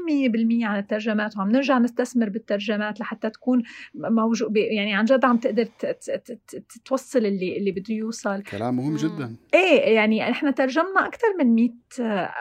100% 0.62 0.66
عن 0.66 0.80
الترجمات 0.80 1.38
وعم 1.38 1.52
نرجع 1.52 1.78
نستثمر 1.80 2.30
بالترجمات 2.30 3.00
لحتى 3.00 3.30
تكون 3.30 3.64
موجود 3.96 4.58
يعني 4.58 4.96
عن 4.96 5.06
جد 5.06 5.26
عم 5.26 5.38
تقدر 5.38 5.68
توصل 6.86 7.20
اللي 7.26 7.58
اللي 7.58 7.72
بده 7.72 7.94
يوصل. 7.96 8.42
كلام 8.44 8.78
مهم 8.78 8.96
جدا. 8.96 9.36
إيه 9.54 9.96
يعني 9.96 10.32
إحنا 10.32 10.52
ترجمنا 10.52 11.06
أكثر 11.06 11.28
من 11.40 11.56
100 11.56 11.70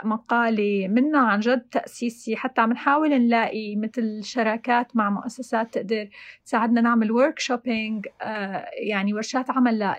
مقالة 0.04 0.88
منها 0.88 1.20
عن 1.20 1.40
جد 1.40 1.60
تأسيسي. 1.60 2.36
حتى 2.36 2.60
عم 2.60 2.72
نحاول 2.72 3.08
نلاقي 3.08 3.76
مثل 3.76 4.24
شراكات 4.24 4.96
مع 4.96 5.10
مؤسسات 5.10 5.74
تقدر 5.74 6.05
تساعدنا 6.44 6.80
نعمل 6.80 7.12
ورك 7.12 7.38
شوبينج 7.38 8.06
آه، 8.22 8.66
يعني 8.88 9.14
ورشات 9.14 9.50
عمل 9.50 9.94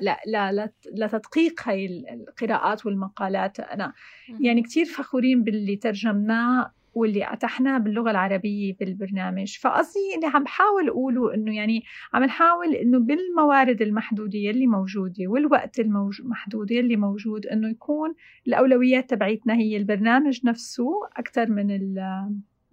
لتدقيق 0.93 1.61
هاي 1.65 1.85
القراءات 2.13 2.85
والمقالات. 2.85 3.59
أنا 3.59 3.93
يعني 4.39 4.61
كثير 4.61 4.85
فخورين 4.85 5.43
باللي 5.43 5.75
ترجمناه 5.75 6.71
واللي 6.97 7.33
أتحناه 7.33 7.77
باللغة 7.77 8.11
العربية 8.11 8.75
بالبرنامج. 8.79 9.57
فقصدي 9.57 10.15
اللي 10.15 10.27
عم 10.27 10.43
بحاول 10.43 10.89
أقوله 10.89 11.33
إنه 11.33 11.55
يعني 11.55 11.83
عم 12.13 12.23
نحاول 12.23 12.73
إنه 12.73 12.99
بالموارد 12.99 13.81
المحدودة 13.81 14.37
يلي 14.39 14.67
موجودة 14.67 15.27
والوقت 15.27 15.79
المحدود 15.79 16.71
يلي 16.71 16.95
موجود 16.95 17.45
إنه 17.45 17.69
يكون 17.69 18.15
الأولويات 18.47 19.09
تبعيتنا 19.09 19.53
هي 19.55 19.77
البرنامج 19.77 20.45
نفسه 20.45 20.91
أكثر 21.17 21.51
من 21.51 21.71
ال 21.71 21.95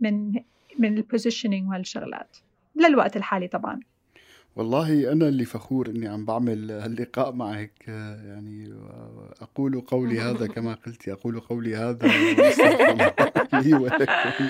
من 0.01 0.33
من 0.79 0.97
البوزيشننج 0.97 1.69
وهالشغلات. 1.69 2.37
للوقت 2.77 3.17
الحالي 3.17 3.49
طبعا. 3.49 3.81
والله 4.57 5.13
أنا 5.13 5.29
اللي 5.29 5.45
فخور 5.45 5.89
إني 5.89 6.09
عم 6.09 6.25
بعمل 6.25 6.71
هاللقاء 6.71 7.33
معك 7.33 7.89
يعني 7.89 8.75
أقول 9.41 9.81
قولي 9.81 10.21
هذا 10.31 10.47
كما 10.47 10.75
قلت 10.75 11.09
أقول 11.09 11.41
قولي 11.41 11.77
هذا 11.77 12.07
لي 13.53 13.75
ولكم. 13.75 14.49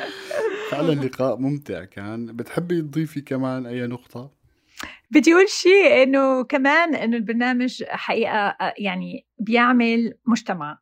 فعلا 0.70 0.92
لقاء 0.92 1.36
ممتع 1.36 1.84
كان. 1.84 2.26
بتحبي 2.26 2.82
تضيفي 2.82 3.20
كمان 3.20 3.66
أي 3.66 3.86
نقطة؟ 3.86 4.30
بدي 5.10 5.32
أقول 5.32 5.48
شيء 5.48 6.02
إنه 6.02 6.44
كمان 6.44 6.94
إنه 6.94 7.16
البرنامج 7.16 7.84
حقيقة 7.84 8.56
يعني 8.78 9.26
بيعمل 9.38 10.14
مجتمع. 10.26 10.78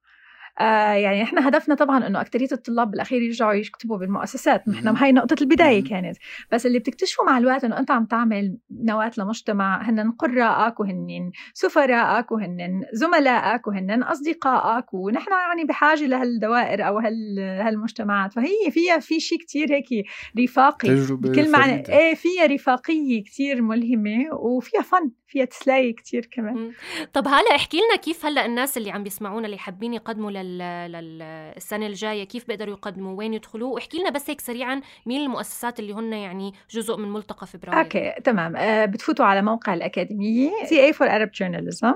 آه 0.61 0.93
يعني 0.93 1.23
إحنا 1.23 1.49
هدفنا 1.49 1.75
طبعا 1.75 2.07
إنه 2.07 2.21
اكثريه 2.21 2.49
الطلاب 2.53 2.91
بالأخير 2.91 3.23
يرجعوا 3.23 3.53
يكتبوا 3.53 3.99
بالمؤسسات. 3.99 4.69
نحن 4.69 4.88
هاي 4.88 5.12
نقطة 5.12 5.37
البداية 5.41 5.85
كانت. 5.85 6.17
بس 6.53 6.67
اللي 6.67 6.79
بتكتشفوا 6.79 7.25
مع 7.27 7.38
الوقت 7.38 7.65
إنه 7.65 7.79
أنت 7.79 7.91
عم 7.91 8.05
تعمل 8.05 8.59
نواة 8.71 9.11
لمجتمع 9.19 9.83
هن 9.83 10.11
قرائك 10.11 10.81
وهن 10.81 11.31
سفرائك 11.55 12.33
وهن 12.33 12.83
زملائك 12.93 13.67
وهن 13.67 14.03
أصدقائك 14.03 14.95
ونحن 14.95 15.31
يعني 15.31 15.65
بحاجة 15.65 16.07
لهالدوائر 16.07 16.87
أو 16.88 16.99
هال 16.99 17.38
هالمجتمعات. 17.38 18.33
فهي 18.33 18.71
فيها 18.71 18.99
في 18.99 19.21
شيء 19.21 19.38
كتير 19.38 19.73
هيك 19.73 20.07
رفاقي. 20.41 20.88
بكل 21.11 21.51
معنى 21.53 21.83
إيه 21.88 22.15
فيها 22.15 22.47
رفاقية 22.47 23.25
كتير 23.25 23.62
ملهمة 23.62 24.35
وفيها 24.35 24.83
فن. 24.83 25.11
فيها 25.33 25.45
تسلاي 25.45 25.92
كتير 25.92 26.27
كمان. 26.27 26.73
طب 27.12 27.29
هلا 27.29 27.55
احكي 27.55 27.77
لنا 27.77 27.97
كيف 27.97 28.27
هلا 28.27 28.47
الناس 28.47 28.77
اللي 28.77 28.90
عم 28.90 29.03
بيسمعونا 29.03 29.47
اللي 29.47 29.59
حابين 29.59 29.95
يقدموا 29.95 30.31
لل... 30.31 30.59
للسنة 30.92 31.87
الجاية 31.87 32.25
كيف 32.25 32.47
بيقدروا 32.49 32.75
يقدموا؟ 32.75 33.18
وين 33.18 33.35
يدخلوا؟ 33.35 33.75
واحكي 33.75 33.99
لنا 33.99 34.11
بس 34.11 34.31
هيك 34.31 34.40
سريعا 34.40 34.81
مين 35.07 35.21
المؤسسات 35.21 35.81
اللي 35.81 35.92
هن 35.92 36.12
يعني 36.12 36.53
جزء 36.71 36.97
من 36.97 37.12
ملتقى 37.12 37.47
فبراير 37.47 37.79
okay 37.79 38.12
تمام. 38.25 38.57
آه 38.57 38.85
بتفوتوا 38.85 39.25
على 39.25 39.42
موقع 39.42 39.75
الأكاديمية 39.75 40.51
CA 40.64 40.85
for 40.85 41.07
Arab 41.11 41.31
Journalism 41.31 41.94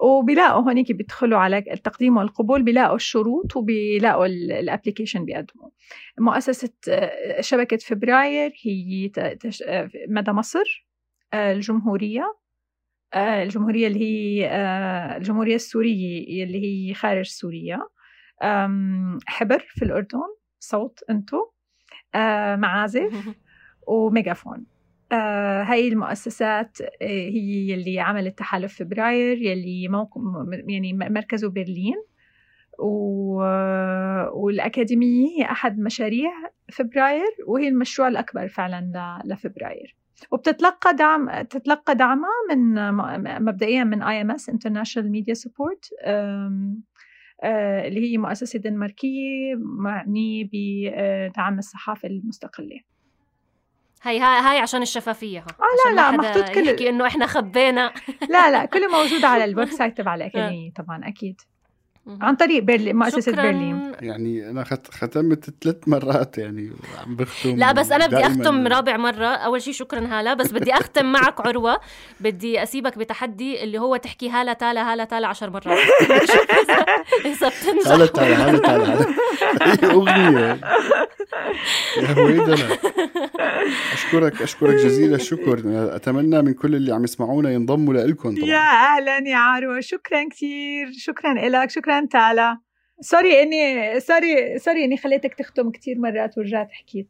وبيلاقوا 0.00 0.62
هونيك 0.62 0.92
بيدخلوا 0.92 1.38
على 1.38 1.58
التقديم 1.58 2.16
والقبول 2.16 2.62
بيلاقوا 2.62 2.96
الشروط 2.96 3.56
وبيلاقوا 3.56 4.26
ال 4.26 4.34
application 4.34 5.24
بيقدموا. 5.24 5.68
مؤسسة 6.18 6.72
آه، 6.88 7.40
شبكة 7.40 7.76
فبراير 7.76 8.52
هي 8.62 9.10
آه، 9.18 9.90
مدى 10.08 10.32
مصر 10.32 10.86
آه، 11.34 11.52
الجمهورية 11.52 12.36
الجمهورية 13.14 13.86
اللي 13.86 14.00
هي 14.00 14.50
الجمهورية 15.16 15.54
السورية 15.54 16.44
اللي 16.44 16.62
هي 16.90 16.94
خارج 16.94 17.24
سوريا. 17.24 17.80
حبر 19.26 19.66
في 19.68 19.84
الأردن 19.84 20.18
صوت 20.58 21.00
أنتو. 21.10 21.36
معازف 22.56 23.28
وميجافون. 23.88 24.66
آه 25.12 25.62
هاي 25.62 25.88
المؤسسات 25.88 26.78
هي 27.02 27.74
اللي 27.74 28.00
عملت 28.00 28.38
تحالف 28.38 28.78
فبراير 28.78 29.36
يلي 29.42 29.88
موقع 29.88 30.20
يعني 30.68 30.92
مركزه 30.92 31.50
برلين. 31.50 32.04
و... 32.78 33.34
والأكاديمية 34.32 35.28
هي 35.28 35.44
أحد 35.50 35.78
مشاريع 35.78 36.30
فبراير 36.72 37.28
وهي 37.46 37.68
المشروع 37.68 38.08
الأكبر 38.08 38.48
فعلا. 38.48 39.20
لفبراير. 39.24 39.96
وبتتلقى 40.30 40.94
دعم 40.94 41.42
تتلقى 41.42 41.94
دعمها 41.94 42.30
من 42.50 42.92
مبدئيا 43.44 43.84
من 43.84 44.02
IMS 44.02 44.48
International 44.48 45.10
Media 45.10 45.34
Support 45.34 45.90
اللي 47.44 48.12
هي 48.12 48.18
مؤسسة 48.18 48.58
دنماركية 48.58 49.54
معنيه 49.56 50.48
بدعم 50.52 51.58
الصحافة 51.58 52.08
المستقلة. 52.08 52.80
هي 54.02 54.20
هاي 54.20 54.40
هاي 54.40 54.58
عشان 54.58 54.82
الشفافية 54.82 55.38
ها 55.38 55.46
آه 55.60 55.90
لا 55.90 55.96
لا 55.96 56.10
محطوط 56.10 56.48
كل 56.48 56.66
يحكي 56.68 56.88
إنه 56.88 57.06
إحنا 57.06 57.26
خبينا. 57.26 57.92
لا 58.30 58.50
لا 58.50 58.64
كله 58.64 58.88
موجود 58.88 59.24
على 59.24 59.44
ال 59.50 59.68
website 59.68 59.98
تبع 59.98 60.14
الأكاديمية 60.14 60.72
طبعا 60.72 61.08
أكيد. 61.08 61.40
عن 62.20 62.36
طريق 62.36 62.62
برلين 62.62 62.96
مؤسسة 62.96 63.20
شكراً. 63.20 63.42
برلين. 63.42 63.92
يعني 64.00 64.50
أنا 64.50 64.64
ختمت 64.90 65.50
ثلاث 65.64 65.76
مرات 65.88 66.38
يعني 66.38 66.70
عم 67.06 67.16
بختم 67.16 67.56
لا 67.56 67.72
بس 67.72 67.92
أنا 67.92 68.06
بدي 68.06 68.26
أختم 68.26 68.66
رابع 68.66 68.96
مرة. 68.96 69.26
أول 69.26 69.62
شيء 69.62 69.72
شكرا 69.72 70.06
هالة. 70.06 70.34
بس 70.34 70.52
بدي 70.52 70.74
أختم 70.74 71.12
معك 71.12 71.46
عروة. 71.46 71.76
بدي 72.20 72.62
أسيبك 72.62 72.98
بتحدي 72.98 73.62
اللي 73.64 73.78
هو 73.78 73.96
تحكي 73.96 74.30
هالة 74.30 74.52
تالا 74.52 74.92
هالة 74.92 75.04
تالا 75.04 75.28
عشر 75.28 75.50
مرات. 75.50 75.66
إذا 77.24 77.48
بتنجح. 77.48 77.88
هالة 77.88 78.06
تالا 78.06 78.48
هالة 78.48 78.58
تالا 78.58 79.06
هي 79.62 79.90
أغنية. 79.92 80.60
يا 81.96 82.18
ويدنا 82.22 82.54
أشكرك 83.92 84.42
أشكرك 84.42 84.74
جزيل 84.74 85.14
الشكر. 85.14 85.62
أتمنى 85.96 86.42
من 86.42 86.52
كل 86.54 86.74
اللي 86.74 86.94
عم 86.94 87.04
يسمعونا 87.04 87.50
ينضموا 87.52 87.94
لكم 87.94 88.34
طبعا. 88.36 88.48
يا 88.48 88.58
أهلا 88.58 89.28
يا 89.28 89.36
عروة. 89.36 89.80
شكرا 89.80 90.28
كثير 90.28 90.90
شكرا 90.98 91.34
لك 91.34 91.70
شكرا 91.70 91.95
شكرا 91.96 92.06
تعالى. 92.06 92.58
sorry 93.00 93.42
إني 93.42 94.00
sorry 94.00 94.58
sorry 94.58 94.84
إني 94.84 94.96
خليتك 94.96 95.34
تختم 95.34 95.70
كثير 95.70 95.98
مرات 95.98 96.38
ورجعت 96.38 96.72
حكيت. 96.72 97.08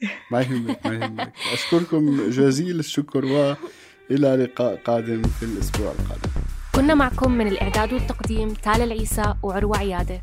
ما 0.32 0.40
يهمك 0.40 0.86
ما 0.86 0.94
يهمك. 0.94 1.32
أشكركم 1.52 2.30
جزيل 2.30 2.78
الشكر 2.78 3.24
وإلى 3.24 4.36
لقاء 4.36 4.76
قادم 4.76 5.22
في 5.22 5.42
الأسبوع 5.42 5.92
القادم. 5.92 6.30
كنا 6.74 6.94
معكم 6.94 7.32
من 7.32 7.46
الإعداد 7.46 7.92
والتقديم 7.92 8.48
تالا 8.48 8.84
العيسى 8.84 9.34
وعروة 9.42 9.78
عيادة. 9.78 10.20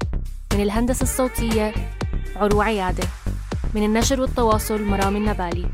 من 0.54 0.63
الهندسة 0.63 1.04
الصوتية 1.04 1.74
عروة 2.36 2.63
عيادة. 2.63 3.08
من 3.76 3.86
النشر 3.86 4.22
والتواصل 4.22 4.84
مرام 4.84 5.15
النبالي. 5.15 5.65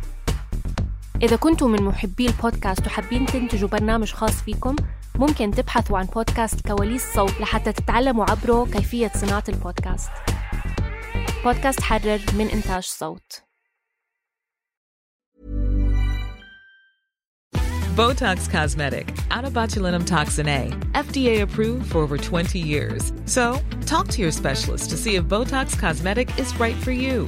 إذا 1.22 1.36
كنتم 1.36 1.72
من 1.72 1.84
محبي 1.84 2.26
البودكاست 2.28 2.88
وحابين 2.88 3.26
تنتجوا 3.26 3.69
برنامج 3.69 4.12
خاص 4.12 4.43
فيكم 4.43 4.76
ممكن 5.15 5.52
تبحثوا 5.52 5.97
عن 5.97 6.06
بودكاست 6.06 6.67
كواليس 6.67 7.13
صوت 7.13 7.41
لحتى 7.41 7.71
تتعلموا 7.71 8.26
عبره 8.32 8.65
كيفية 8.65 9.12
صناعة 9.15 9.43
البودكاست 9.49 10.10
بودكاست 11.43 11.82
حرر 11.82 12.19
من 12.38 12.47
إنتاج 12.47 12.84
صوت 12.84 13.43
Botox 17.95 18.49
Cosmetic, 18.49 19.15
out 19.30 19.45
of 19.45 19.54
botulinum 19.54 20.04
toxin 20.04 20.47
A, 20.47 20.69
FDA 20.93 21.43
approved 21.43 21.91
for 21.91 21.99
over 21.99 22.17
20 22.17 22.58
years. 22.58 23.13
So, 23.26 23.60
talk 23.86 24.08
to 24.08 24.21
your 24.23 24.32
specialist 24.32 24.89
to 24.89 24.97
see 24.97 25.13
if 25.15 25.26
Botox 25.26 25.78
Cosmetic 25.78 26.28
is 26.39 26.60
right 26.60 26.76
for 26.76 26.91
you. 26.91 27.28